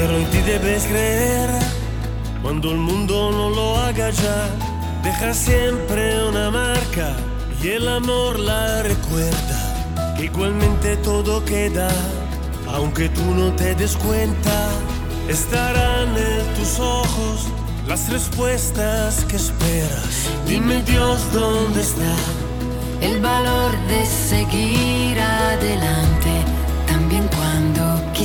[0.00, 1.50] Pero en ti debes creer
[2.40, 4.48] cuando el mundo no lo haga ya.
[5.04, 7.14] Deja siempre una marca
[7.62, 10.14] y el amor la recuerda.
[10.16, 11.90] Que igualmente todo queda,
[12.72, 14.70] aunque tú no te des cuenta.
[15.28, 17.48] Estarán en tus ojos
[17.86, 20.30] las respuestas que esperas.
[20.46, 22.14] Dime Dios dónde está.
[23.02, 26.32] el valor de seguir adelante,
[26.86, 27.80] también cuando.
[28.14, 28.24] Dime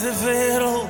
[0.00, 0.86] Comenzar desde cero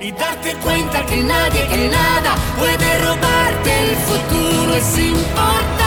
[0.00, 4.74] y darte cuenta que nadie, que nada puede robarte el futuro.
[4.74, 5.79] Es importante.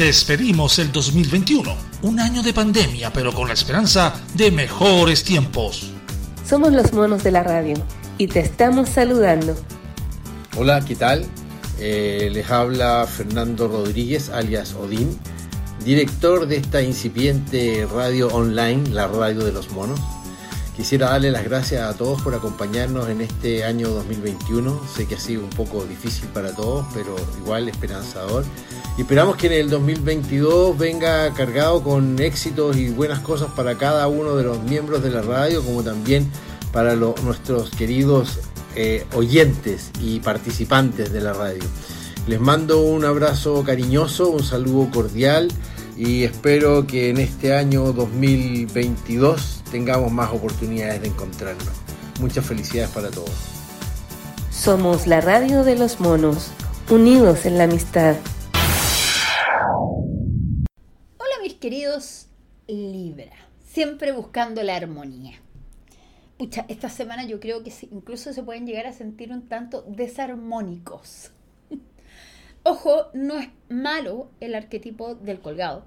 [0.00, 5.90] Despedimos el 2021, un año de pandemia, pero con la esperanza de mejores tiempos.
[6.48, 7.74] Somos los monos de la radio
[8.16, 9.54] y te estamos saludando.
[10.56, 11.26] Hola, ¿qué tal?
[11.78, 15.18] Eh, les habla Fernando Rodríguez, alias Odín,
[15.84, 20.00] director de esta incipiente radio online, la radio de los monos.
[20.76, 24.80] Quisiera darle las gracias a todos por acompañarnos en este año 2021.
[24.96, 28.44] Sé que ha sido un poco difícil para todos, pero igual esperanzador.
[28.96, 34.08] Y esperamos que en el 2022 venga cargado con éxitos y buenas cosas para cada
[34.08, 36.30] uno de los miembros de la radio, como también
[36.72, 38.38] para lo- nuestros queridos
[38.74, 41.62] eh, oyentes y participantes de la radio.
[42.26, 45.48] Les mando un abrazo cariñoso, un saludo cordial
[45.96, 51.68] y espero que en este año 2022 tengamos más oportunidades de encontrarnos.
[52.20, 53.30] Muchas felicidades para todos.
[54.50, 56.50] Somos la radio de los monos,
[56.90, 58.16] unidos en la amistad.
[61.18, 62.26] Hola mis queridos
[62.66, 63.32] Libra,
[63.64, 65.40] siempre buscando la armonía.
[66.36, 71.30] Pucha, esta semana yo creo que incluso se pueden llegar a sentir un tanto desarmónicos.
[72.62, 75.84] Ojo, no es malo el arquetipo del colgado.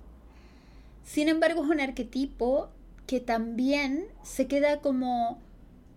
[1.04, 2.70] Sin embargo, es un arquetipo
[3.08, 5.40] que también se queda como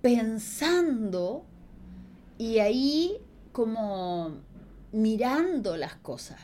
[0.02, 1.44] pensando
[2.38, 3.18] y ahí
[3.52, 4.40] como
[4.92, 6.38] mirando las cosas.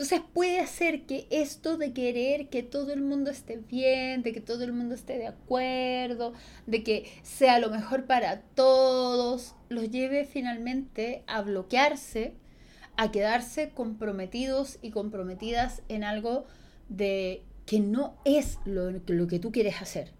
[0.00, 4.40] Entonces puede hacer que esto de querer que todo el mundo esté bien, de que
[4.40, 6.32] todo el mundo esté de acuerdo,
[6.66, 12.34] de que sea lo mejor para todos, los lleve finalmente a bloquearse,
[12.96, 16.46] a quedarse comprometidos y comprometidas en algo
[16.88, 20.10] de que no es lo, que tú quieres hacer.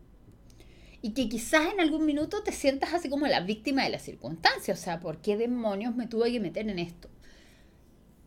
[1.02, 4.72] Y que quizás en algún minuto te sientas así como la víctima de la circunstancia.
[4.72, 7.08] O sea, ¿por qué demonios me tuve que meter en esto?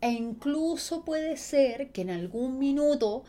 [0.02, 3.24] E incluso puede ser que en algún minuto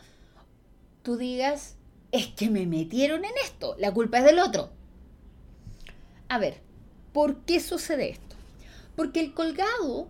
[1.02, 1.76] tú digas,
[2.12, 4.68] es que me metieron en esto, la culpa es del otro.
[6.28, 6.60] A ver,
[7.14, 8.36] ¿por qué sucede esto?
[8.96, 10.08] Porque el colgado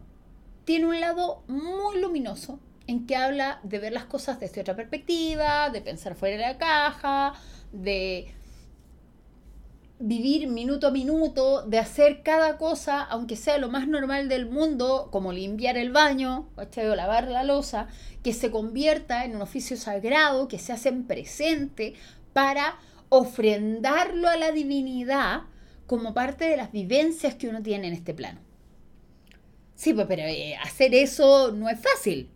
[0.64, 5.70] tiene un lado muy luminoso en que habla de ver las cosas desde otra perspectiva,
[5.70, 7.34] de pensar fuera de la caja,
[7.72, 8.32] de
[9.98, 15.08] vivir minuto a minuto, de hacer cada cosa, aunque sea lo más normal del mundo,
[15.10, 17.88] como limpiar el baño, o lavar la losa,
[18.22, 21.94] que se convierta en un oficio sagrado, que se hace en presente
[22.32, 22.78] para
[23.08, 25.42] ofrendarlo a la divinidad
[25.86, 28.40] como parte de las vivencias que uno tiene en este plano.
[29.74, 32.30] Sí, pues, pero eh, hacer eso no es fácil.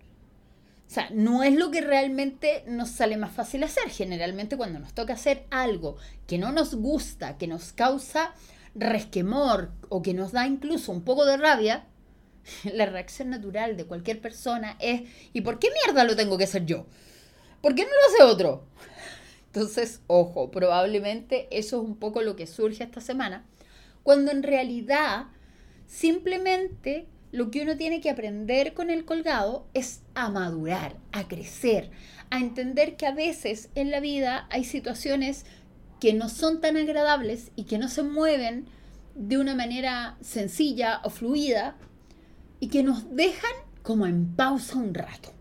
[0.91, 3.89] O sea, no es lo que realmente nos sale más fácil hacer.
[3.91, 8.35] Generalmente cuando nos toca hacer algo que no nos gusta, que nos causa
[8.75, 11.87] resquemor o que nos da incluso un poco de rabia,
[12.65, 16.67] la reacción natural de cualquier persona es ¿y por qué mierda lo tengo que hacer
[16.67, 16.87] yo?
[17.63, 18.65] ¿Por qué no lo hace otro?
[19.47, 23.47] Entonces, ojo, probablemente eso es un poco lo que surge esta semana,
[24.03, 25.27] cuando en realidad
[25.87, 31.91] simplemente lo que uno tiene que aprender con el colgado es a madurar, a crecer,
[32.31, 35.45] a entender que a veces en la vida hay situaciones
[36.01, 38.67] que no son tan agradables y que no se mueven
[39.15, 41.77] de una manera sencilla o fluida
[42.59, 43.53] y que nos dejan
[43.83, 45.33] como en pausa un rato.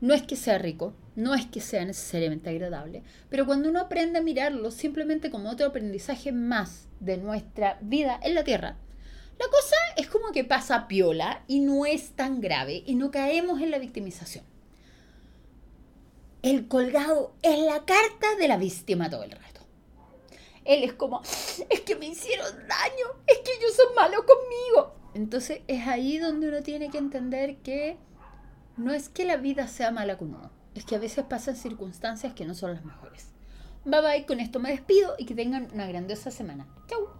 [0.00, 4.18] No es que sea rico, no es que sea necesariamente agradable, pero cuando uno aprende
[4.18, 8.76] a mirarlo simplemente como otro aprendizaje más de nuestra vida en la Tierra,
[9.38, 13.60] la cosa es como que pasa piola y no es tan grave y no caemos
[13.60, 14.44] en la victimización.
[16.42, 19.60] El colgado es la carta de la víctima todo el rato.
[20.64, 24.94] Él es como, es que me hicieron daño, es que ellos son malos conmigo.
[25.14, 27.96] Entonces es ahí donde uno tiene que entender que
[28.76, 32.32] no es que la vida sea mala con uno, es que a veces pasan circunstancias
[32.32, 33.28] que no son las mejores.
[33.84, 36.66] Bye bye, con esto me despido y que tengan una grandiosa semana.
[36.86, 37.11] Chau.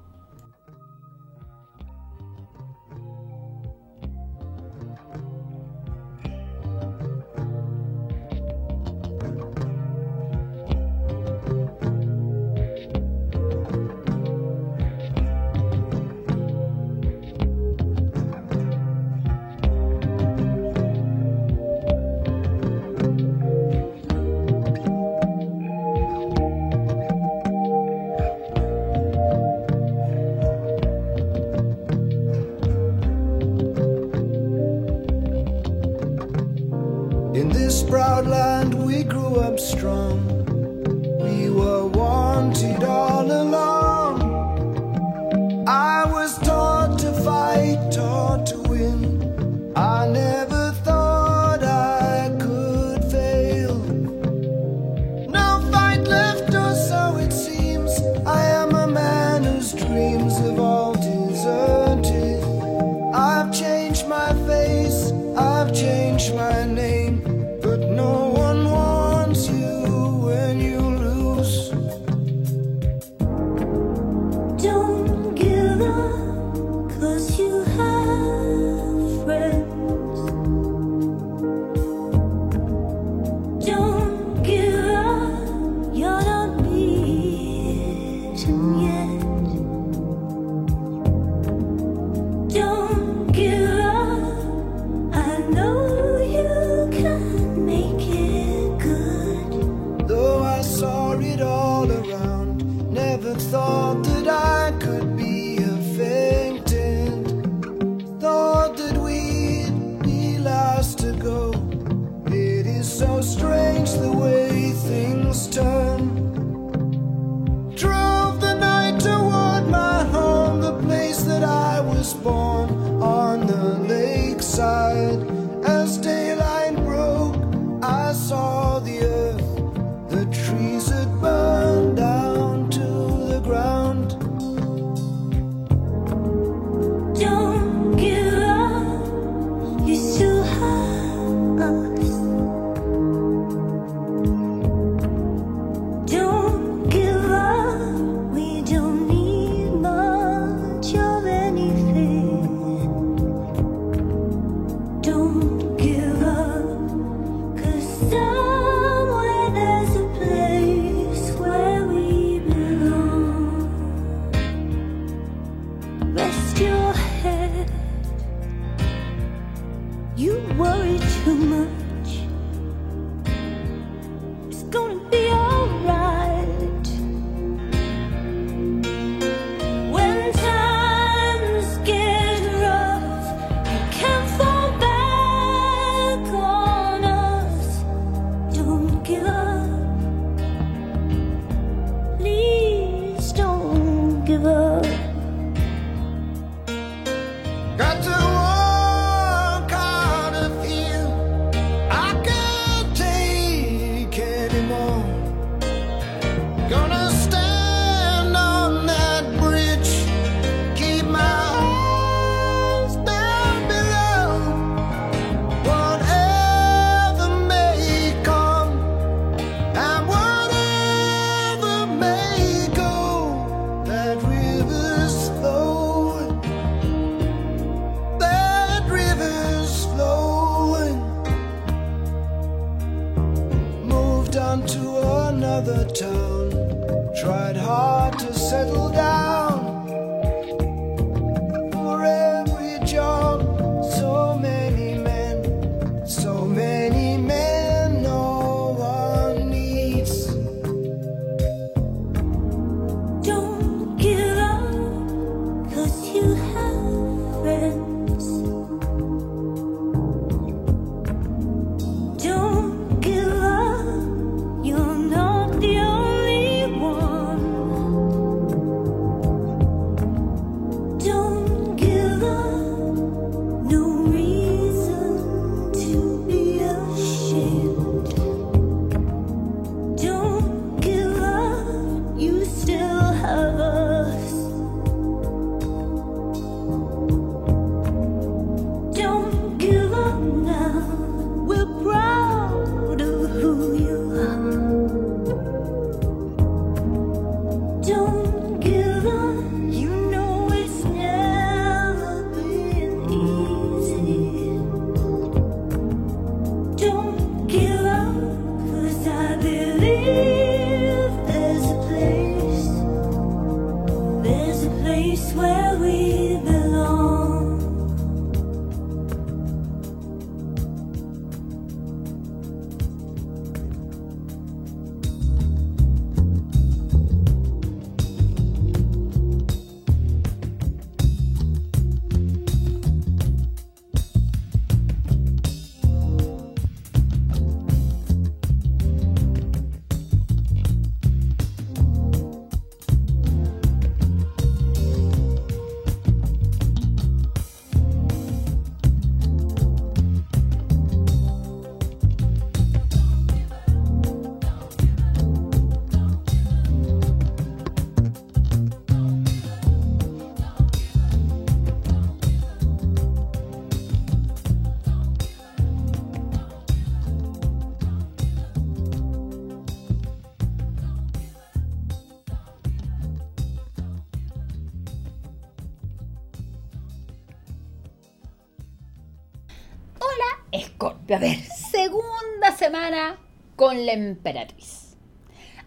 [383.56, 384.96] Con la emperatriz.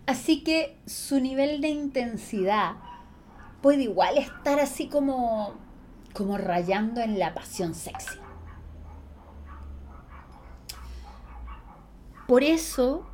[0.06, 2.74] Así que su nivel de intensidad
[3.62, 5.56] puede igual estar así como,
[6.14, 8.20] como rayando en la pasión sexy.
[12.28, 13.08] Por eso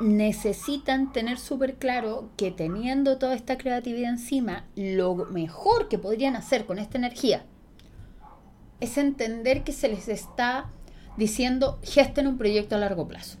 [0.00, 6.66] necesitan tener súper claro que teniendo toda esta creatividad encima, lo mejor que podrían hacer
[6.66, 7.44] con esta energía
[8.80, 10.70] es entender que se les está
[11.16, 13.38] diciendo gesten un proyecto a largo plazo.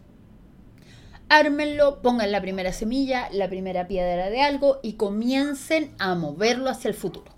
[1.28, 6.88] Ármenlo, pongan la primera semilla, la primera piedra de algo y comiencen a moverlo hacia
[6.88, 7.32] el futuro.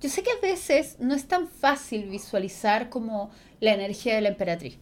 [0.00, 3.30] Yo sé que a veces no es tan fácil visualizar como
[3.60, 4.78] la energía de la emperatriz.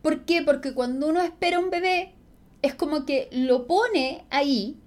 [0.00, 0.42] ¿Por qué?
[0.42, 2.14] Porque cuando uno espera un bebé,
[2.62, 4.78] es como que lo pone ahí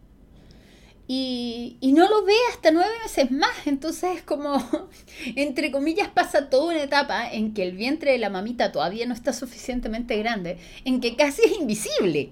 [1.07, 3.65] y, y no lo ve hasta nueve meses más.
[3.65, 4.61] Entonces es como,
[5.35, 9.13] entre comillas, pasa toda una etapa en que el vientre de la mamita todavía no
[9.13, 12.31] está suficientemente grande, en que casi es invisible.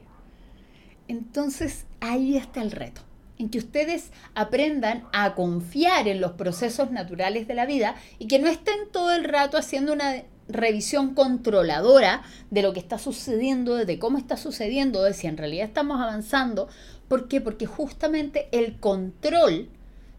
[1.07, 3.01] Entonces ahí está el reto,
[3.38, 8.39] en que ustedes aprendan a confiar en los procesos naturales de la vida y que
[8.39, 13.99] no estén todo el rato haciendo una revisión controladora de lo que está sucediendo, de
[13.99, 16.67] cómo está sucediendo, de si en realidad estamos avanzando.
[17.07, 17.41] ¿Por qué?
[17.41, 19.69] Porque justamente el control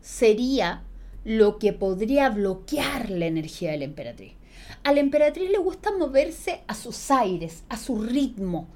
[0.01, 0.83] sería
[1.25, 4.35] lo que podría bloquear la energía de la emperatriz.
[4.85, 8.69] A la emperatriz le gusta moverse a sus aires, a su ritmo,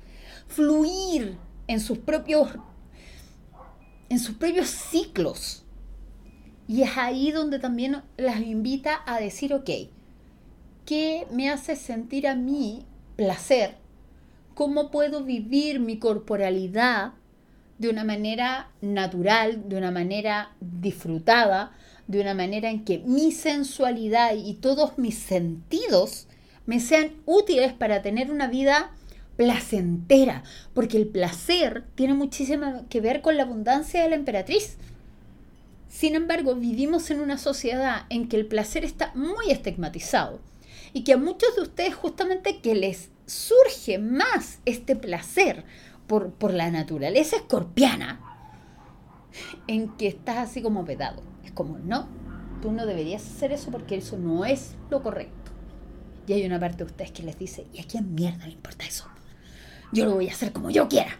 [0.48, 1.36] fluir
[1.68, 2.48] en sus propios
[4.08, 5.62] en sus propios ciclos.
[6.66, 9.70] Y es ahí donde también las invita a decir, ok,
[10.90, 12.84] ¿qué me hace sentir a mí
[13.14, 13.76] placer?
[14.54, 17.12] ¿Cómo puedo vivir mi corporalidad
[17.78, 21.70] de una manera natural, de una manera disfrutada,
[22.08, 26.26] de una manera en que mi sensualidad y todos mis sentidos
[26.66, 28.90] me sean útiles para tener una vida
[29.36, 30.42] placentera?
[30.74, 34.76] Porque el placer tiene muchísimo que ver con la abundancia de la emperatriz.
[35.88, 40.49] Sin embargo, vivimos en una sociedad en que el placer está muy estigmatizado
[40.92, 45.64] y que a muchos de ustedes justamente que les surge más este placer
[46.06, 48.20] por, por la naturaleza escorpiana,
[49.66, 51.22] en que estás así como vedado.
[51.44, 52.08] Es como, no,
[52.60, 55.52] tú no deberías hacer eso porque eso no es lo correcto.
[56.26, 58.84] Y hay una parte de ustedes que les dice, ¿y a quién mierda le importa
[58.84, 59.06] eso?
[59.92, 61.18] Yo lo voy a hacer como yo quiera.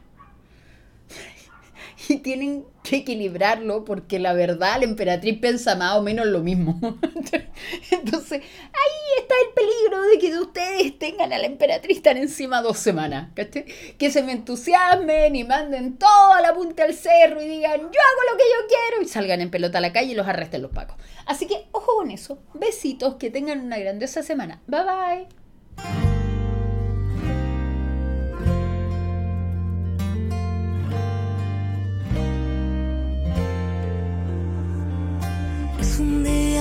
[2.08, 6.80] Y tienen que equilibrarlo porque la verdad la emperatriz piensa más o menos lo mismo.
[7.90, 12.78] Entonces, ahí está el peligro de que ustedes tengan a la emperatriz tan encima dos
[12.78, 13.30] semanas.
[13.34, 13.66] ¿cachai?
[13.98, 18.32] Que se me entusiasmen y manden toda la punta al cerro y digan, yo hago
[18.32, 20.70] lo que yo quiero y salgan en pelota a la calle y los arresten los
[20.70, 20.96] pacos.
[21.26, 22.42] Así que, ojo con eso.
[22.54, 24.62] Besitos, que tengan una grandiosa semana.
[24.66, 26.09] Bye bye.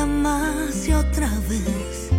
[0.09, 2.09] Más y otra vez.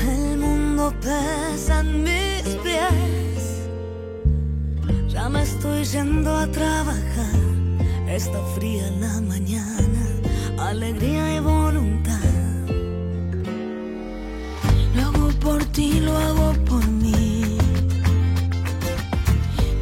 [0.00, 3.42] El mundo pesa en mis pies.
[5.08, 7.38] Ya me estoy yendo a trabajar.
[8.08, 10.04] Está fría la mañana,
[10.58, 12.18] alegría y voluntad.
[14.94, 17.58] Lo hago por ti, lo hago por mí.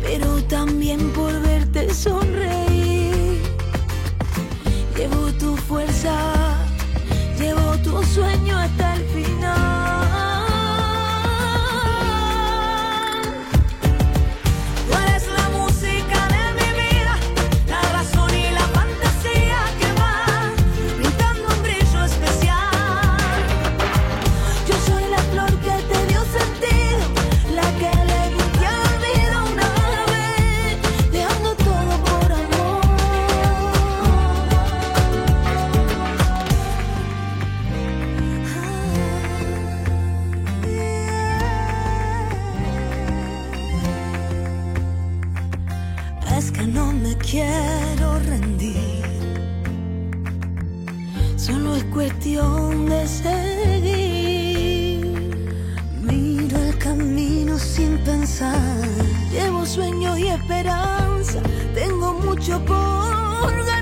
[0.02, 2.75] Pero también por verte sonreír.
[8.16, 9.35] Sueño hasta el final.
[59.76, 61.38] Sueños y esperanza.
[61.74, 63.75] Tengo mucho por ganar.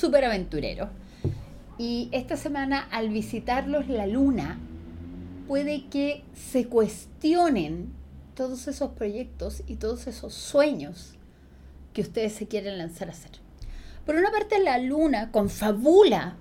[0.00, 0.88] Súper, aventureros.
[1.78, 4.58] Y esta semana, al visitarlos la luna,
[5.46, 7.92] puede que se cuestionen
[8.34, 11.14] todos esos proyectos y todos esos sueños
[11.92, 13.32] que ustedes se quieren lanzar a hacer.
[14.06, 16.36] Por una parte, la luna confabula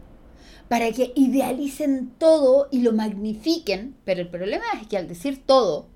[0.69, 5.87] para que idealicen todo y lo magnifiquen, pero el problema es que al decir todo,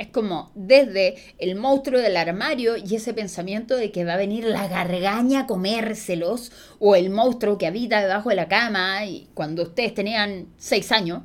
[0.00, 4.44] es como desde el monstruo del armario y ese pensamiento de que va a venir
[4.44, 9.62] la gargaña a comérselos, o el monstruo que habita debajo de la cama y cuando
[9.64, 11.22] ustedes tenían seis años.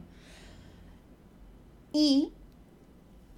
[1.94, 2.34] Y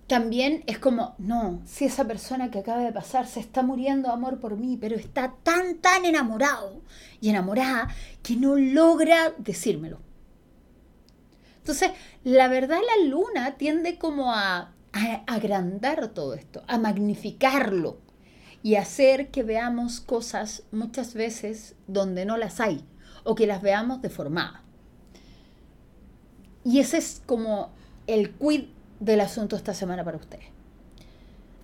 [0.08, 4.16] también es como, no, si esa persona que acaba de pasar se está muriendo de
[4.16, 6.82] amor por mí, pero está tan, tan enamorado
[7.22, 7.90] y enamorada
[8.24, 10.00] que no logra decírmelo.
[11.60, 11.92] Entonces,
[12.24, 17.98] la verdad la luna tiende como a, a agrandar todo esto, a magnificarlo
[18.64, 22.84] y hacer que veamos cosas muchas veces donde no las hay
[23.24, 24.62] o que las veamos deformadas.
[26.64, 27.72] Y ese es como
[28.08, 28.66] el quid
[29.00, 30.48] del asunto esta semana para ustedes.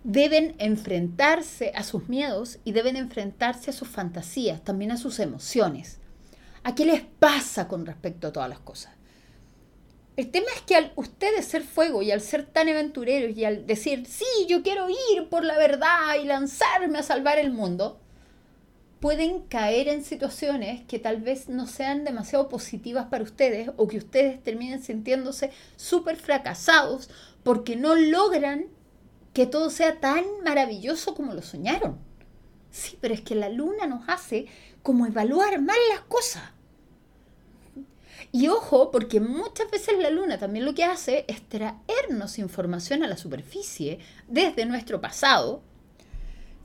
[0.03, 5.99] Deben enfrentarse a sus miedos y deben enfrentarse a sus fantasías, también a sus emociones.
[6.63, 8.93] ¿A qué les pasa con respecto a todas las cosas?
[10.15, 13.65] El tema es que al ustedes ser fuego y al ser tan aventureros y al
[13.65, 17.99] decir, sí, yo quiero ir por la verdad y lanzarme a salvar el mundo,
[18.99, 23.97] pueden caer en situaciones que tal vez no sean demasiado positivas para ustedes o que
[23.97, 27.09] ustedes terminen sintiéndose súper fracasados
[27.43, 28.67] porque no logran
[29.33, 31.97] que todo sea tan maravilloso como lo soñaron.
[32.71, 34.45] Sí, pero es que la luna nos hace
[34.83, 36.52] como evaluar mal las cosas.
[38.31, 43.07] Y ojo, porque muchas veces la luna también lo que hace es traernos información a
[43.07, 45.61] la superficie desde nuestro pasado,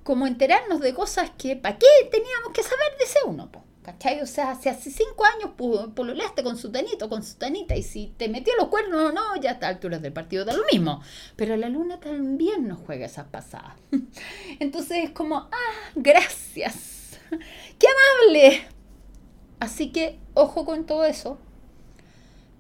[0.03, 3.51] como enterarnos de cosas que, ¿para qué teníamos que saber de ese uno?
[3.83, 4.21] ¿Cachai?
[4.21, 5.53] O sea, si hace cinco años
[5.95, 9.37] pololeaste con su tanito, con su tanita, y si te metió los cuernos o no,
[9.41, 11.01] ya a estas alturas del partido da lo mismo.
[11.37, 13.73] Pero la luna también nos juega esas pasadas.
[14.61, 17.19] Entonces es como, ah, gracias.
[17.79, 18.63] ¡Qué amable!
[19.59, 21.39] Así que, ojo con todo eso.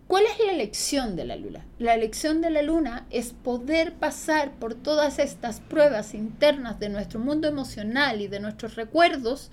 [0.08, 1.66] ¿Cuál es la lección de la luna?
[1.78, 7.20] La lección de la luna es poder pasar por todas estas pruebas internas de nuestro
[7.20, 9.50] mundo emocional y de nuestros recuerdos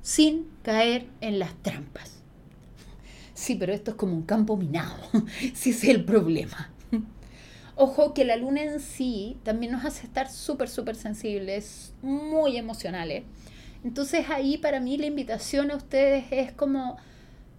[0.00, 2.22] sin caer en las trampas.
[3.34, 4.96] Sí, pero esto es como un campo minado,
[5.54, 6.70] si es el problema.
[7.76, 13.24] Ojo que la luna en sí también nos hace estar súper, súper sensibles, muy emocionales.
[13.84, 16.96] Entonces ahí para mí la invitación a ustedes es como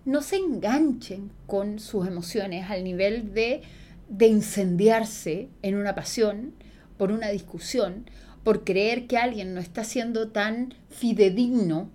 [0.05, 3.61] no se enganchen con sus emociones al nivel de,
[4.09, 6.53] de incendiarse en una pasión,
[6.97, 8.09] por una discusión,
[8.43, 11.89] por creer que alguien no está siendo tan fidedigno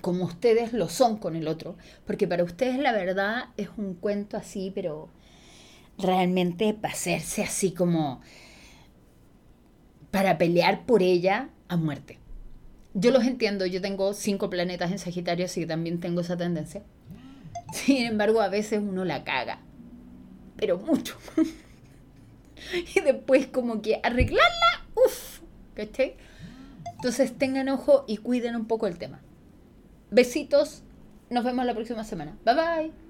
[0.00, 1.76] como ustedes lo son con el otro,
[2.06, 5.08] porque para ustedes la verdad es un cuento así, pero
[5.98, 8.20] realmente para hacerse así como
[10.10, 12.18] para pelear por ella a muerte.
[12.98, 16.82] Yo los entiendo, yo tengo cinco planetas en Sagitario, así que también tengo esa tendencia.
[17.70, 19.60] Sin embargo, a veces uno la caga,
[20.56, 21.14] pero mucho.
[22.96, 25.40] y después como que arreglarla, uff,
[25.74, 26.16] ¿cachai?
[26.94, 29.20] Entonces tengan ojo y cuiden un poco el tema.
[30.10, 30.82] Besitos,
[31.28, 32.38] nos vemos la próxima semana.
[32.46, 33.05] Bye bye.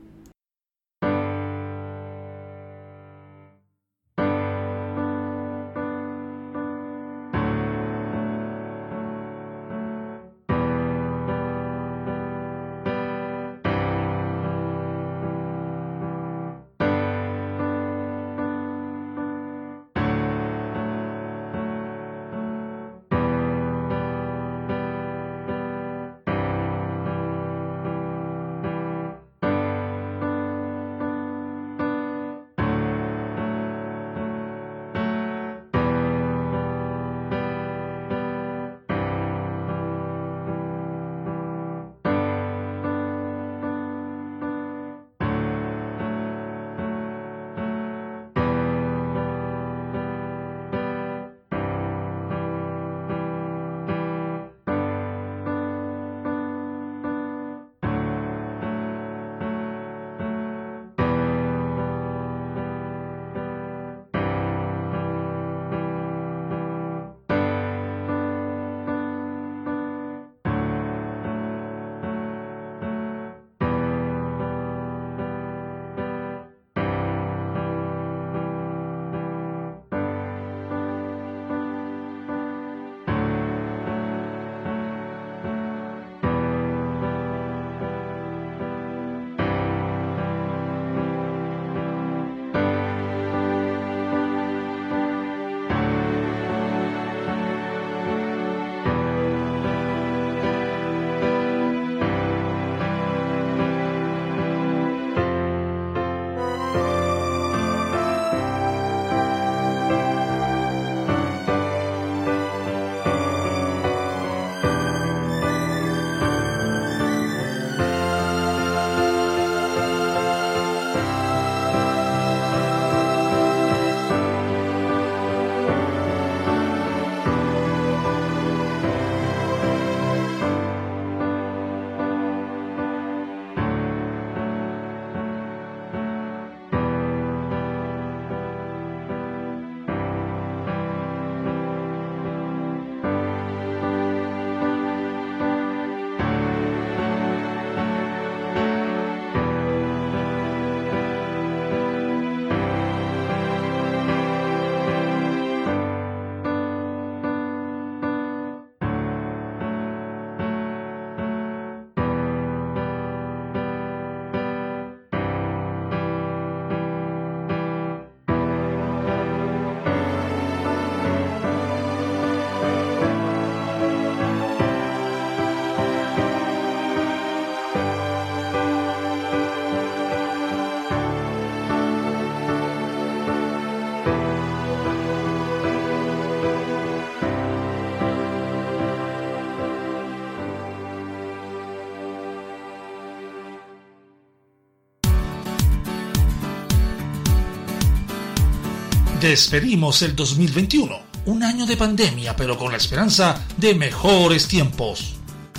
[199.27, 205.17] Despedimos el 2021, un año de pandemia, pero con la esperanza de mejores tiempos.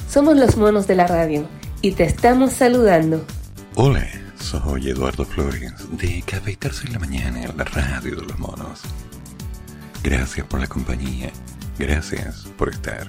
[0.09, 1.45] Somos los monos de la radio
[1.81, 3.25] y te estamos saludando.
[3.75, 4.07] Hola,
[4.39, 8.83] soy Eduardo Flores de Cafeitarse en la Mañana en la radio de los monos.
[10.01, 11.29] Gracias por la compañía,
[11.77, 13.05] gracias por estar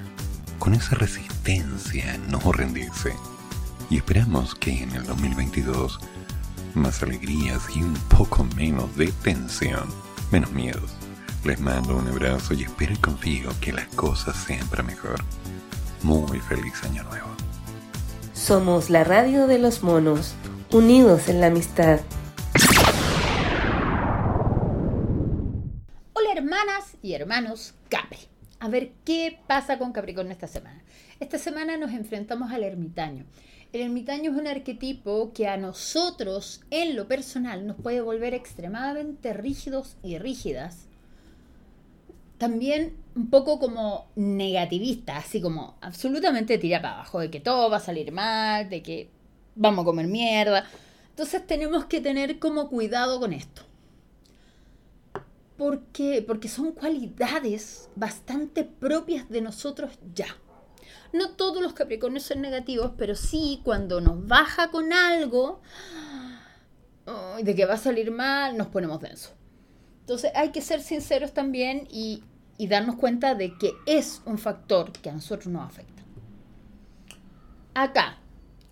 [0.58, 3.12] con esa resistencia a no rendirse.
[3.90, 6.00] Y esperamos que en el 2022
[6.74, 9.86] más alegrías y un poco menos de tensión,
[10.30, 10.94] menos miedos.
[11.44, 15.22] Les mando un abrazo y espero y confío que las cosas sean para mejor.
[16.02, 17.28] Muy feliz año nuevo.
[18.32, 20.34] Somos la radio de los monos,
[20.70, 22.00] unidos en la amistad.
[26.12, 28.18] Hola hermanas y hermanos Capri.
[28.60, 30.82] A ver qué pasa con Capricornio esta semana.
[31.20, 33.24] Esta semana nos enfrentamos al ermitaño.
[33.70, 39.34] El ermitaño es un arquetipo que a nosotros, en lo personal, nos puede volver extremadamente
[39.34, 40.86] rígidos y rígidas.
[42.38, 47.76] También un poco como negativista, así como absolutamente tira para abajo, de que todo va
[47.76, 49.10] a salir mal, de que
[49.54, 50.64] vamos a comer mierda.
[51.10, 53.62] Entonces tenemos que tener como cuidado con esto.
[55.58, 56.24] ¿Por qué?
[56.26, 60.28] Porque son cualidades bastante propias de nosotros ya.
[61.12, 65.60] No todos los Capricornios son negativos, pero sí cuando nos baja con algo
[67.06, 69.32] ay, de que va a salir mal, nos ponemos densos.
[70.00, 72.22] Entonces hay que ser sinceros también y,
[72.56, 76.02] y darnos cuenta de que es un factor que a nosotros nos afecta.
[77.74, 78.18] Acá,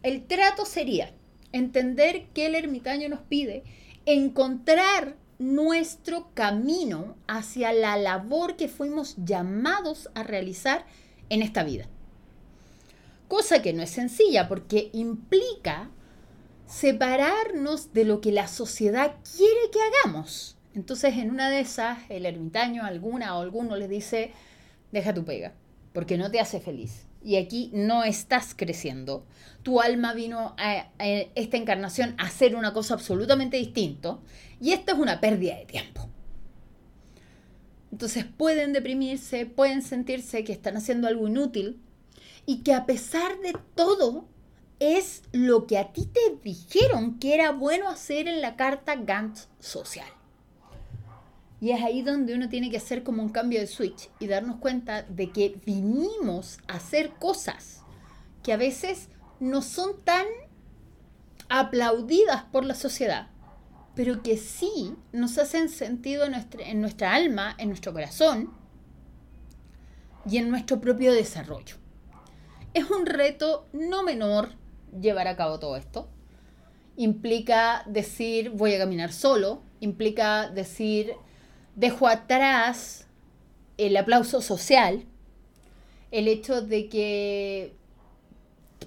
[0.03, 1.13] el trato sería
[1.53, 3.65] entender que el ermitaño nos pide
[4.05, 10.87] encontrar nuestro camino hacia la labor que fuimos llamados a realizar
[11.29, 11.87] en esta vida.
[13.29, 15.91] Cosa que no es sencilla porque implica
[16.67, 20.57] separarnos de lo que la sociedad quiere que hagamos.
[20.75, 24.33] Entonces, en una de esas, el ermitaño, alguna o alguno les dice,
[24.93, 25.55] deja tu pega,
[25.93, 27.07] porque no te hace feliz.
[27.25, 29.25] Y aquí no estás creciendo.
[29.63, 30.87] Tu alma vino a,
[31.35, 34.19] esta encarnación a hacer una cosa absolutamente distinta.
[34.61, 36.09] Y esta es una pérdida de tiempo.
[37.91, 41.81] Entonces pueden deprimirse, pueden sentirse que están haciendo algo inútil
[42.47, 44.27] y que a pesar de todo
[44.79, 49.39] es lo que a ti te dijeron que era bueno hacer en la carta Gantt
[49.59, 50.09] social.
[51.61, 54.57] Y es ahí donde uno tiene que hacer como un cambio de switch y darnos
[54.57, 57.83] cuenta de que vinimos a hacer cosas
[58.43, 59.09] que a veces
[59.41, 60.27] no son tan
[61.49, 63.29] aplaudidas por la sociedad,
[63.95, 68.53] pero que sí nos hacen sentido en nuestra, en nuestra alma, en nuestro corazón
[70.29, 71.77] y en nuestro propio desarrollo.
[72.77, 74.51] Es un reto no menor
[75.01, 76.11] llevar a cabo todo esto.
[76.99, 81.15] Implica decir voy a caminar solo, implica decir
[81.75, 83.07] dejo atrás
[83.79, 85.07] el aplauso social,
[86.11, 87.73] el hecho de que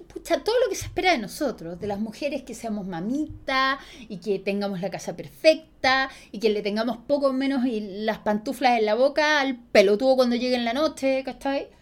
[0.08, 4.18] pucha, todo lo que se espera de nosotros, de las mujeres que seamos mamita y
[4.18, 8.86] que tengamos la casa perfecta y que le tengamos poco menos y las pantuflas en
[8.86, 11.79] la boca al pelotudo cuando llegue en la noche, ¿cachai?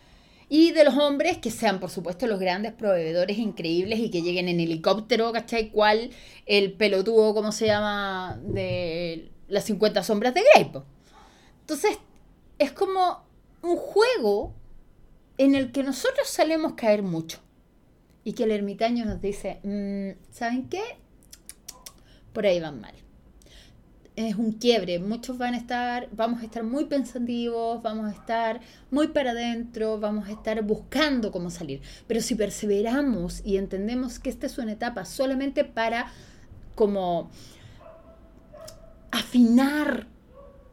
[0.50, 4.48] Y de los hombres que sean, por supuesto, los grandes proveedores increíbles y que lleguen
[4.48, 5.72] en helicóptero, ¿cachai?
[5.72, 6.12] ¿Cuál
[6.46, 8.40] el pelotudo, ¿cómo se llama?
[8.44, 10.72] De las 50 sombras de Grey.
[11.62, 11.98] Entonces,
[12.60, 13.26] es como
[13.62, 14.54] un juego
[15.38, 17.40] en el que nosotros solemos caer mucho.
[18.24, 20.82] Y que el ermitaño nos dice, "Mm, ¿saben qué?
[22.34, 22.94] Por ahí van mal.
[24.18, 28.62] Es un quiebre, muchos van a estar, vamos a estar muy pensativos, vamos a estar
[28.90, 31.84] muy para adentro, vamos a estar buscando cómo salir.
[32.08, 36.12] Pero si perseveramos y entendemos que esta es una etapa solamente para
[36.74, 37.30] como
[39.12, 40.08] afinar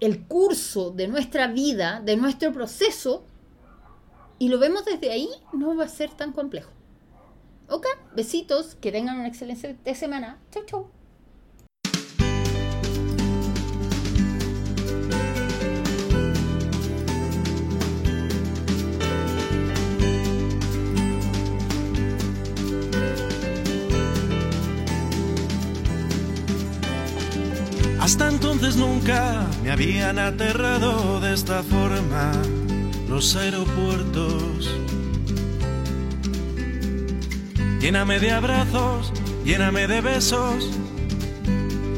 [0.01, 3.27] el curso de nuestra vida, de nuestro proceso,
[4.39, 6.71] y lo vemos desde ahí, no va a ser tan complejo.
[7.69, 7.85] Ok,
[8.17, 10.39] besitos, que tengan una excelente semana.
[10.51, 11.04] Chau, chau.
[28.15, 32.31] Hasta entonces nunca me habían aterrado de esta forma
[33.09, 34.71] los aeropuertos.
[37.81, 39.13] Lléname de abrazos,
[39.45, 40.71] lléname de besos.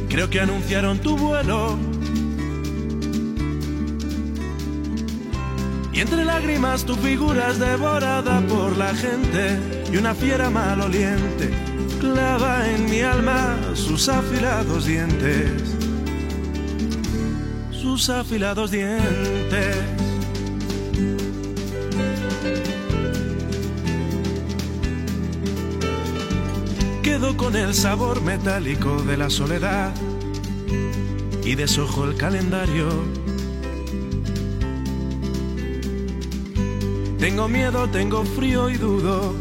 [0.09, 1.79] Creo que anunciaron tu vuelo.
[5.93, 9.61] Y entre lágrimas tu figura es devorada por la gente
[9.93, 11.53] y una fiera maloliente
[12.01, 15.86] clava en mi alma sus afilados dientes.
[17.99, 19.77] Sus afilados dientes.
[27.03, 29.95] Quedo con el sabor metálico de la soledad
[31.43, 32.87] y desojo el calendario.
[37.19, 39.35] Tengo miedo, tengo frío y dudo.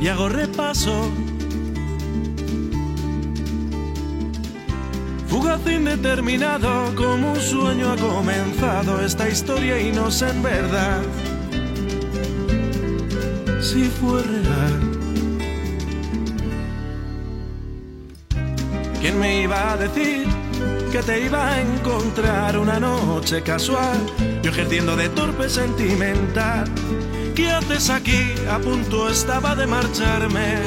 [0.00, 1.12] Y hago repaso.
[5.54, 11.02] Fugaz indeterminado, como un sueño ha comenzado esta historia y no sé en verdad
[13.60, 14.80] si fue real.
[19.00, 20.26] ¿Quién me iba a decir
[20.90, 23.98] que te iba a encontrar una noche casual?
[24.42, 26.64] Yo ejerciendo de torpe sentimental.
[27.34, 28.32] ¿Qué haces aquí?
[28.48, 30.58] A punto estaba de marcharme.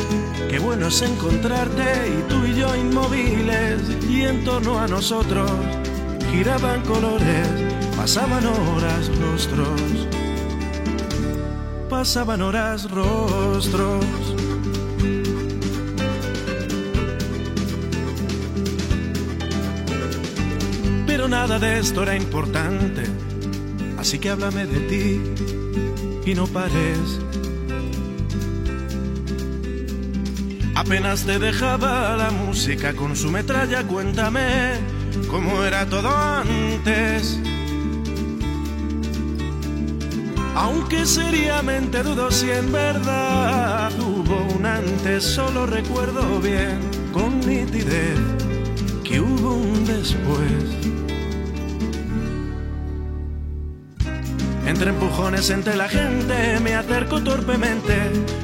[0.50, 3.82] Qué bueno es encontrarte y tú y yo inmóviles.
[4.10, 5.50] Y en torno a nosotros
[6.30, 7.48] giraban colores,
[7.96, 10.08] pasaban horas rostros.
[11.90, 14.06] Pasaban horas rostros.
[21.06, 23.27] Pero nada de esto era importante.
[24.08, 25.22] Así que háblame de ti
[26.26, 27.20] y no pares.
[30.76, 34.76] Apenas te dejaba la música con su metralla, cuéntame
[35.30, 37.38] cómo era todo antes.
[40.56, 46.80] Aunque seriamente dudo si en verdad hubo un antes, solo recuerdo bien
[47.12, 48.18] con nitidez
[49.04, 50.87] que hubo un después.
[54.68, 57.96] Entre empujones entre la gente me acerco torpemente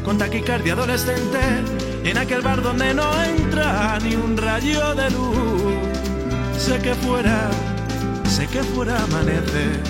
[0.05, 1.37] con taquicardia adolescente
[2.05, 5.61] en aquel bar donde no entra ni un rayo de luz.
[6.57, 7.51] Sé que fuera,
[8.29, 9.81] sé que fuera amanece,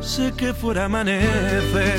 [0.00, 1.96] sé que fuera amanece.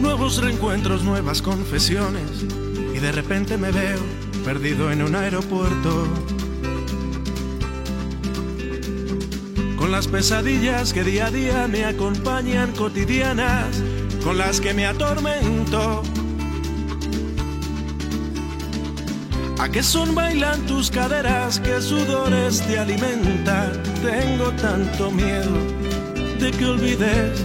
[0.00, 2.44] Nuevos reencuentros, nuevas confesiones
[2.94, 6.06] y de repente me veo perdido en un aeropuerto.
[9.76, 13.82] Con las pesadillas que día a día me acompañan cotidianas,
[14.22, 16.02] con las que me atormento.
[19.58, 21.60] ¿A qué son bailan tus caderas?
[21.60, 23.82] ¿Qué sudores te alimentan?
[24.02, 25.52] Tengo tanto miedo
[26.38, 27.44] de que olvides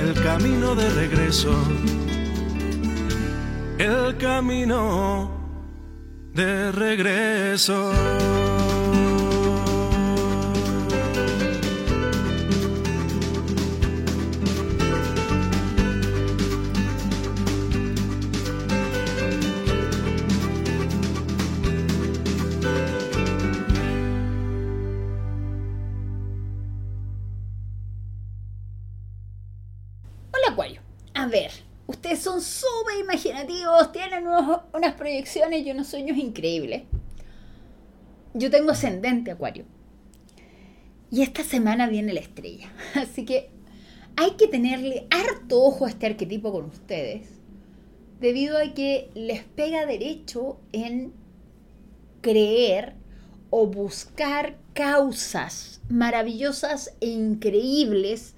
[0.00, 1.54] el camino de regreso.
[3.78, 5.35] El camino
[6.36, 8.45] de regreso.
[34.72, 36.82] Unas proyecciones y unos sueños increíbles.
[38.34, 39.64] Yo tengo ascendente Acuario.
[41.10, 42.70] Y esta semana viene la estrella.
[42.94, 43.50] Así que
[44.16, 47.28] hay que tenerle harto ojo a este arquetipo con ustedes.
[48.20, 51.12] Debido a que les pega derecho en
[52.22, 52.94] creer
[53.50, 58.34] o buscar causas maravillosas e increíbles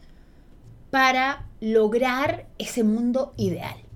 [0.91, 3.88] para lograr ese mundo ideal.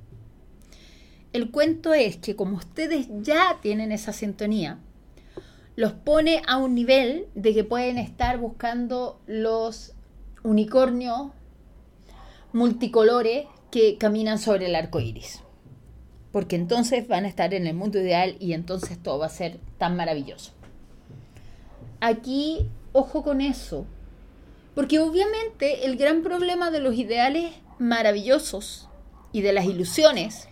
[1.32, 4.78] El cuento es que como ustedes ya tienen esa sintonía,
[5.76, 9.94] los pone a un nivel de que pueden estar buscando los
[10.42, 11.30] unicornios
[12.52, 15.40] multicolores que caminan sobre el arco iris.
[16.30, 19.59] Porque entonces van a estar en el mundo ideal y entonces todo va a ser
[19.78, 20.52] tan maravilloso.
[22.00, 23.86] Aquí, ojo con eso,
[24.74, 28.88] porque obviamente el gran problema de los ideales maravillosos
[29.32, 30.48] y de las ilusiones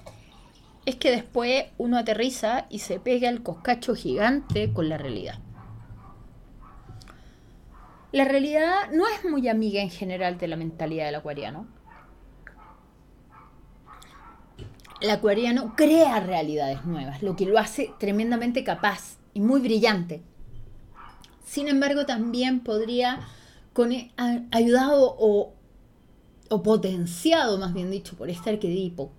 [0.87, 5.39] es que después uno aterriza y se pega el coscacho gigante con la realidad.
[8.13, 11.67] La realidad no es muy amiga en general de la mentalidad del acuariano.
[15.01, 20.23] El acuariano crea realidades nuevas, lo que lo hace tremendamente capaz y muy brillante.
[21.45, 23.21] Sin embargo, también podría,
[23.73, 23.93] con,
[24.51, 25.55] ayudado o,
[26.49, 29.13] o potenciado, más bien dicho, por este arquetipo,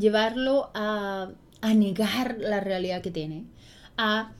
[0.00, 3.44] llevarlo a, a negar la realidad que tiene,
[3.96, 4.32] a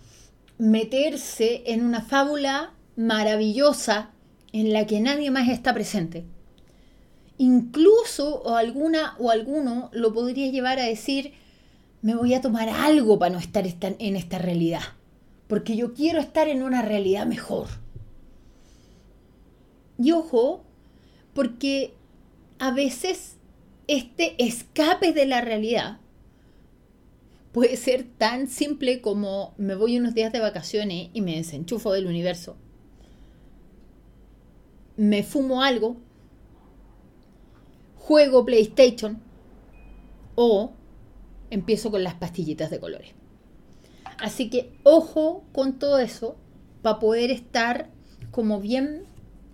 [0.58, 4.10] meterse en una fábula maravillosa
[4.52, 6.24] en la que nadie más está presente
[7.38, 11.32] Incluso o alguna o alguno lo podría llevar a decir,
[12.02, 14.82] me voy a tomar algo para no estar esta- en esta realidad,
[15.48, 17.68] porque yo quiero estar en una realidad mejor.
[19.98, 20.64] Y ojo,
[21.32, 21.94] porque
[22.58, 23.36] a veces
[23.90, 25.98] este escape de la realidad
[27.50, 32.06] puede ser tan simple como me voy unos días de vacaciones y me desenchufo del
[32.06, 32.56] universo.
[34.96, 35.96] Me fumo algo,
[37.96, 39.20] juego PlayStation
[40.36, 40.70] o
[41.50, 43.10] empiezo con las pastillitas de colores.
[44.18, 46.36] Así que ojo con todo eso
[46.82, 47.90] para poder estar
[48.30, 49.02] como bien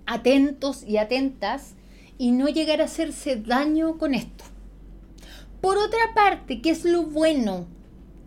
[0.05, 1.75] atentos y atentas
[2.19, 4.45] y no llegar a hacerse daño con esto.
[5.61, 7.67] Por otra parte, ¿qué es lo bueno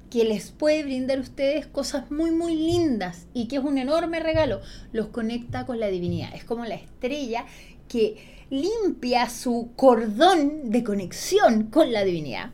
[0.09, 4.19] que les puede brindar a ustedes cosas muy muy lindas y que es un enorme
[4.19, 4.61] regalo?
[4.91, 6.33] Los conecta con la divinidad.
[6.33, 7.45] Es como la estrella
[7.87, 12.51] que limpia su cordón de conexión con la divinidad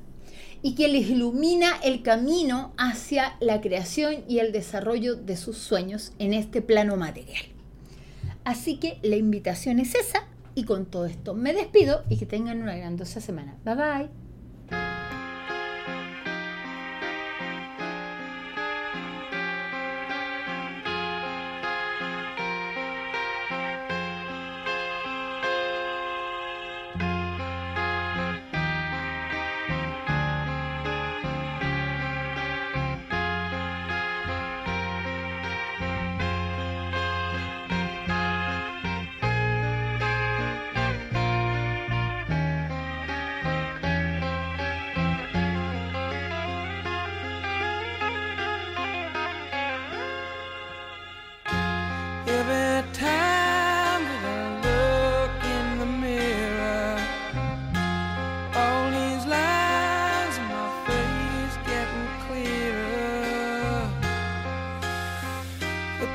[0.61, 6.13] y que les ilumina el camino hacia la creación y el desarrollo de sus sueños
[6.19, 7.43] en este plano material.
[8.43, 12.61] Así que la invitación es esa y con todo esto me despido y que tengan
[12.61, 13.57] una grandiosa semana.
[13.63, 14.24] Bye bye.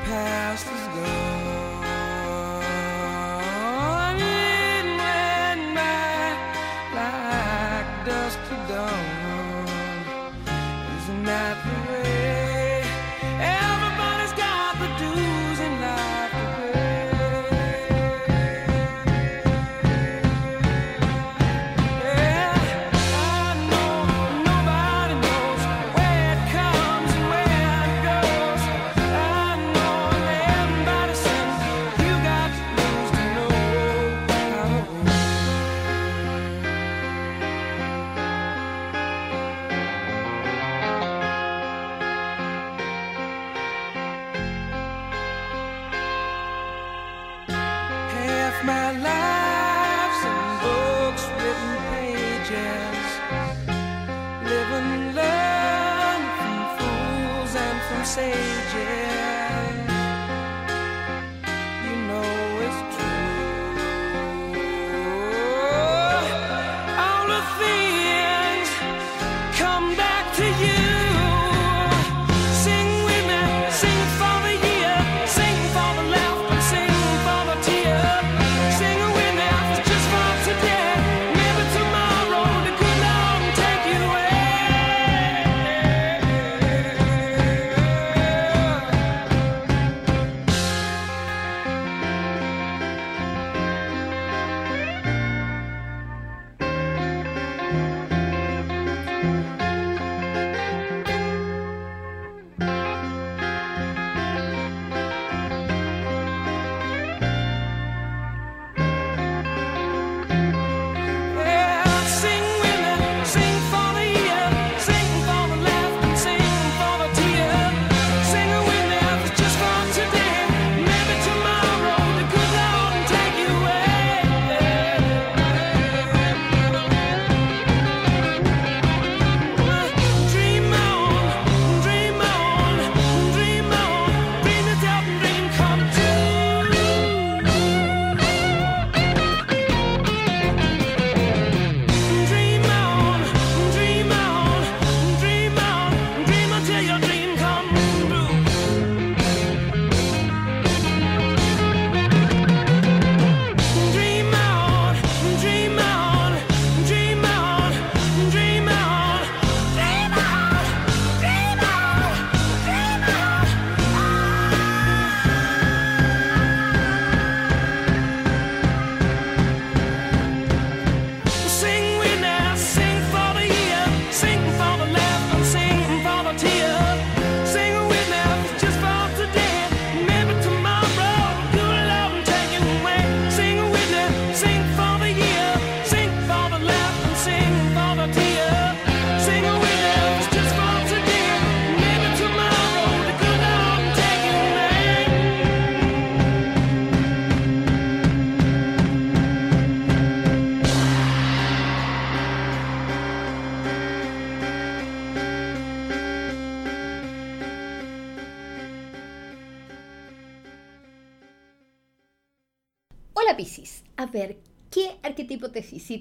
[0.05, 1.40] Past is gone.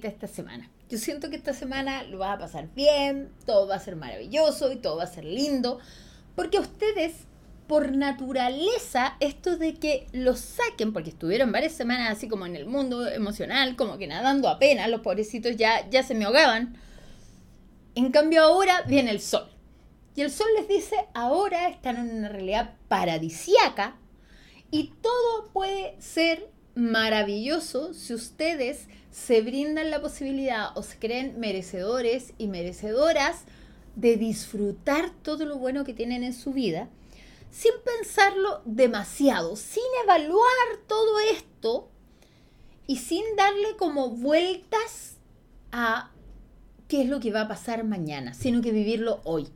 [0.09, 0.71] Esta semana?
[0.89, 4.73] Yo siento que esta semana lo vas a pasar bien, todo va a ser maravilloso
[4.73, 5.79] y todo va a ser lindo,
[6.35, 7.15] porque a ustedes,
[7.67, 12.67] por naturaleza, esto de que los saquen, porque estuvieron varias semanas así como en el
[12.67, 16.77] mundo emocional, como que nadando apenas, los pobrecitos ya, ya se me ahogaban.
[17.95, 19.49] En cambio ahora viene el sol.
[20.17, 23.97] Y el sol les dice, ahora están en una realidad paradisiaca
[24.71, 32.32] y todo puede ser maravilloso si ustedes se brindan la posibilidad o se creen merecedores
[32.39, 33.45] y merecedoras
[33.97, 36.89] de disfrutar todo lo bueno que tienen en su vida
[37.51, 41.89] sin pensarlo demasiado, sin evaluar todo esto
[42.87, 45.16] y sin darle como vueltas
[45.73, 46.11] a
[46.89, 49.49] qué es lo que va a pasar mañana, sino que vivirlo hoy.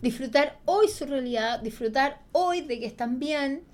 [0.00, 3.64] Disfrutar hoy su realidad, disfrutar hoy de que están bien,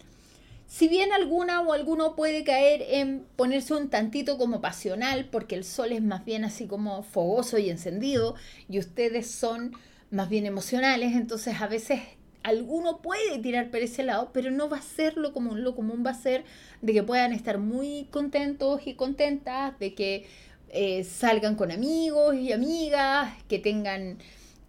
[0.69, 5.65] si bien alguna o alguno puede caer en ponerse un tantito como pasional, porque el
[5.65, 8.35] sol es más bien así como fogoso y encendido,
[8.69, 9.73] y ustedes son
[10.11, 12.01] más bien emocionales, entonces a veces
[12.43, 15.65] alguno puede tirar por ese lado, pero no va a ser lo común.
[15.65, 16.45] Lo común va a ser
[16.83, 20.27] de que puedan estar muy contentos y contentas, de que
[20.69, 24.19] eh, salgan con amigos y amigas, que tengan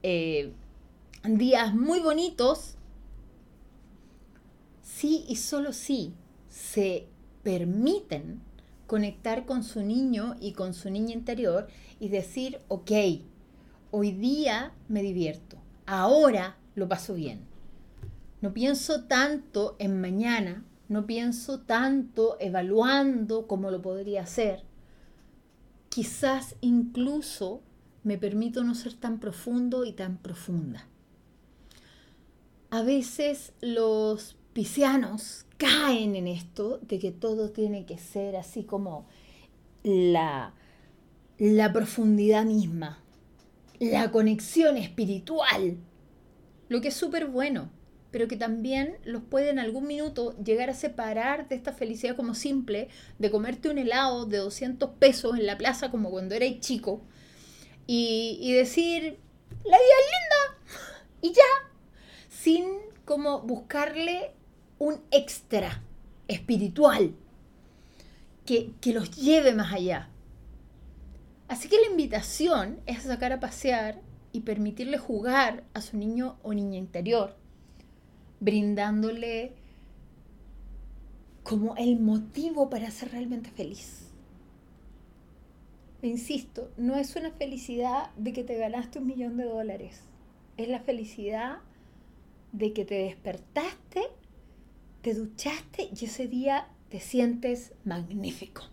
[0.02, 0.54] eh,
[1.24, 2.76] días muy bonitos
[5.00, 6.14] sí y solo sí
[6.50, 7.08] se
[7.42, 8.42] permiten
[8.86, 11.68] conectar con su niño y con su niña interior
[12.02, 12.92] y decir, ok,
[13.92, 17.48] hoy día me divierto, ahora lo paso bien.
[18.42, 24.64] No pienso tanto en mañana, no pienso tanto evaluando cómo lo podría hacer.
[25.88, 27.62] Quizás incluso
[28.04, 30.88] me permito no ser tan profundo y tan profunda.
[32.70, 39.08] A veces los piscianos caen en esto de que todo tiene que ser así como
[39.84, 40.54] la,
[41.38, 43.04] la profundidad misma,
[43.80, 45.78] la conexión espiritual,
[46.68, 47.70] lo que es súper bueno,
[48.12, 52.34] pero que también los puede en algún minuto llegar a separar de esta felicidad como
[52.34, 52.90] simple,
[53.20, 57.02] de comerte un helado de 200 pesos en la plaza como cuando erais chico,
[57.86, 59.20] y, y decir,
[59.64, 60.80] la vida es linda,
[61.22, 61.70] y ya,
[62.30, 62.66] sin
[63.06, 64.34] como buscarle
[64.80, 65.84] un extra
[66.28, 67.14] espiritual
[68.46, 70.10] que, que los lleve más allá.
[71.48, 74.02] Así que la invitación es sacar a pasear
[74.32, 77.36] y permitirle jugar a su niño o niña interior,
[78.40, 79.54] brindándole
[81.44, 84.10] como el motivo para ser realmente feliz.
[86.02, 90.02] Insisto, no es una felicidad de que te ganaste un millón de dólares,
[90.58, 91.58] es la felicidad
[92.52, 94.04] de que te despertaste,
[95.02, 98.64] te duchaste y ese día te sientes magnífico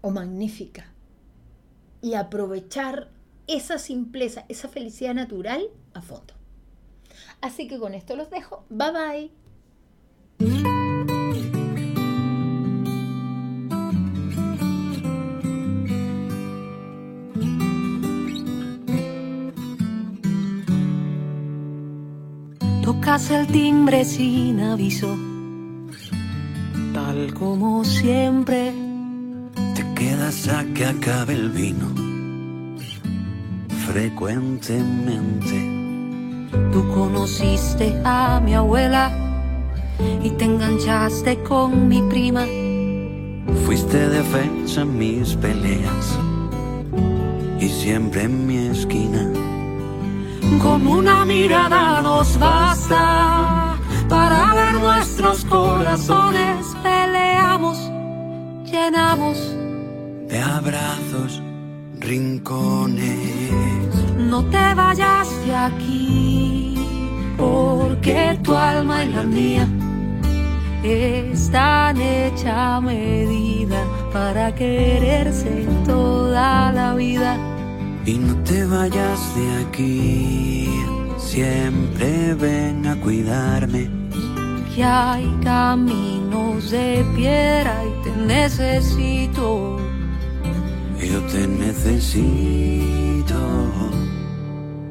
[0.00, 0.92] o magnífica.
[2.00, 3.10] Y aprovechar
[3.46, 6.34] esa simpleza, esa felicidad natural a fondo.
[7.40, 8.64] Así que con esto los dejo.
[8.68, 9.30] Bye
[10.38, 10.68] bye.
[23.08, 25.16] Tocas el timbre sin aviso,
[26.92, 28.74] tal como siempre.
[29.74, 31.86] Te quedas a que acabe el vino.
[33.86, 36.50] Frecuentemente.
[36.70, 39.10] Tú conociste a mi abuela
[40.22, 42.44] y te enganchaste con mi prima.
[43.64, 46.18] Fuiste defensa en mis peleas
[47.58, 49.37] y siempre en mi esquina.
[50.56, 53.76] Con una mirada nos basta
[54.08, 56.74] para ver nuestros corazones.
[56.82, 57.78] Peleamos,
[58.64, 59.36] llenamos.
[60.26, 61.42] De abrazos,
[62.00, 63.08] rincones.
[64.16, 66.74] No te vayas de aquí,
[67.36, 69.68] porque tu alma y la mía
[70.82, 77.57] están hecha a medida para quererse toda la vida.
[78.08, 80.66] Y no te vayas de aquí,
[81.18, 83.90] siempre ven a cuidarme.
[84.74, 89.76] Que hay caminos de piedra y te necesito.
[90.98, 93.36] Yo te necesito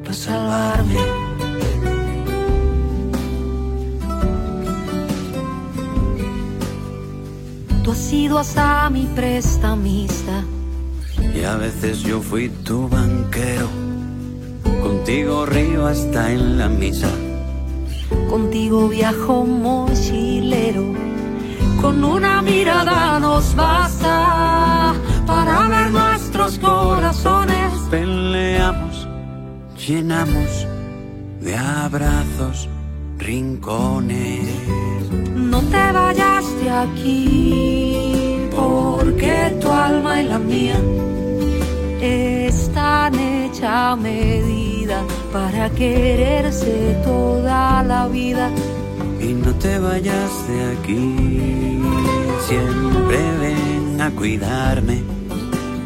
[0.03, 0.97] para salvarme.
[7.83, 10.43] Tú has sido hasta mi prestamista.
[11.37, 13.69] Y a veces yo fui tu banquero.
[14.81, 17.11] Contigo río hasta en la misa.
[18.29, 20.83] Contigo viajo mochilero
[21.81, 24.95] Con una mirada nos basta
[25.27, 27.71] para ver nuestros corazones.
[27.91, 29.07] Peleamos,
[29.87, 30.67] llenamos
[31.41, 32.67] de abrazos
[33.19, 34.49] rincones.
[35.35, 40.79] No te vayas de aquí, porque tu alma y la mía
[42.47, 48.49] están hecha medida para quererse toda la vida.
[49.19, 51.81] Y no te vayas de aquí,
[52.47, 55.03] siempre ven a cuidarme.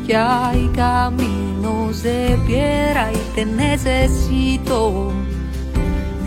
[0.05, 5.11] Que hay caminos de piedra y te necesito.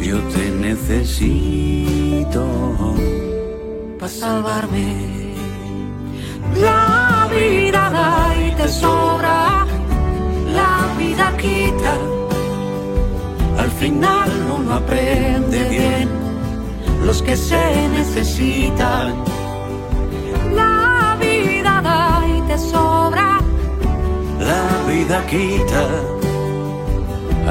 [0.01, 2.45] Yo te necesito
[3.99, 5.15] para salvarme.
[6.61, 9.67] La vida da y te sobra,
[11.05, 11.95] vida quita.
[13.63, 16.09] Al final uno aprende bien
[17.07, 19.15] los que se necesitan.
[20.55, 22.03] La vida da
[22.37, 23.41] y te sobra,
[24.51, 25.85] la vida quita.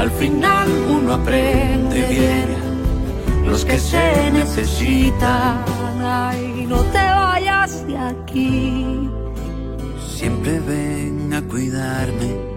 [0.04, 0.68] al final
[0.98, 2.48] uno aprende bien
[3.46, 5.64] los que se necesitan.
[6.02, 9.10] Ay, no te vayas de aquí.
[10.18, 12.53] Siempre ven a cuidarme.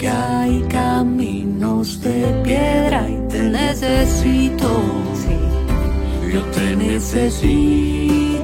[0.00, 4.82] Que hay caminos de piedra y te necesito.
[6.32, 8.34] Yo te necesito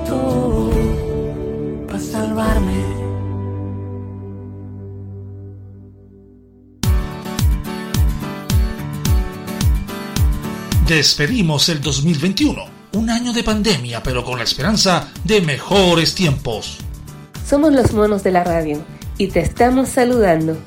[1.87, 2.75] para salvarme.
[10.87, 16.77] Despedimos el 2021, un año de pandemia, pero con la esperanza de mejores tiempos.
[17.49, 18.85] Somos los monos de la radio
[19.17, 20.59] y te estamos saludando.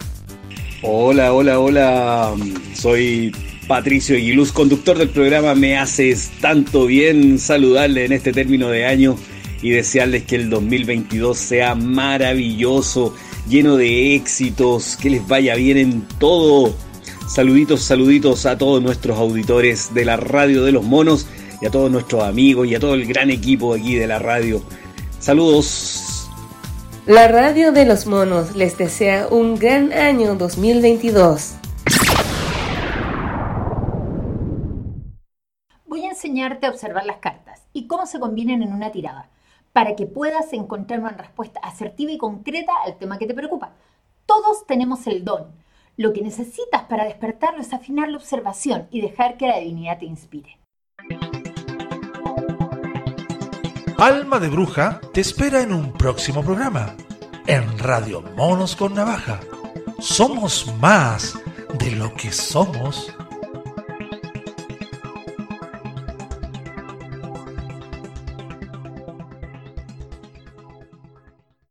[0.81, 2.35] Hola, hola, hola.
[2.73, 3.35] Soy
[3.67, 7.37] Patricio Aguiluz, conductor del programa Me Haces Tanto Bien.
[7.37, 9.17] Saludarles en este término de año
[9.61, 13.13] y desearles que el 2022 sea maravilloso,
[13.49, 16.73] lleno de éxitos, que les vaya bien en todo.
[17.27, 21.27] Saluditos, saluditos a todos nuestros auditores de la radio de los monos
[21.61, 24.63] y a todos nuestros amigos y a todo el gran equipo aquí de la radio.
[25.19, 26.08] Saludos.
[27.09, 31.55] La radio de los monos les desea un gran año 2022.
[35.87, 39.27] Voy a enseñarte a observar las cartas y cómo se combinan en una tirada,
[39.73, 43.71] para que puedas encontrar una respuesta asertiva y concreta al tema que te preocupa.
[44.27, 45.47] Todos tenemos el don.
[45.97, 50.05] Lo que necesitas para despertarlo es afinar la observación y dejar que la divinidad te
[50.05, 50.58] inspire.
[53.99, 56.95] Alma de Bruja te espera en un próximo programa.
[57.47, 59.41] En Radio Monos con Navaja.
[59.99, 61.37] Somos más
[61.77, 63.13] de lo que somos.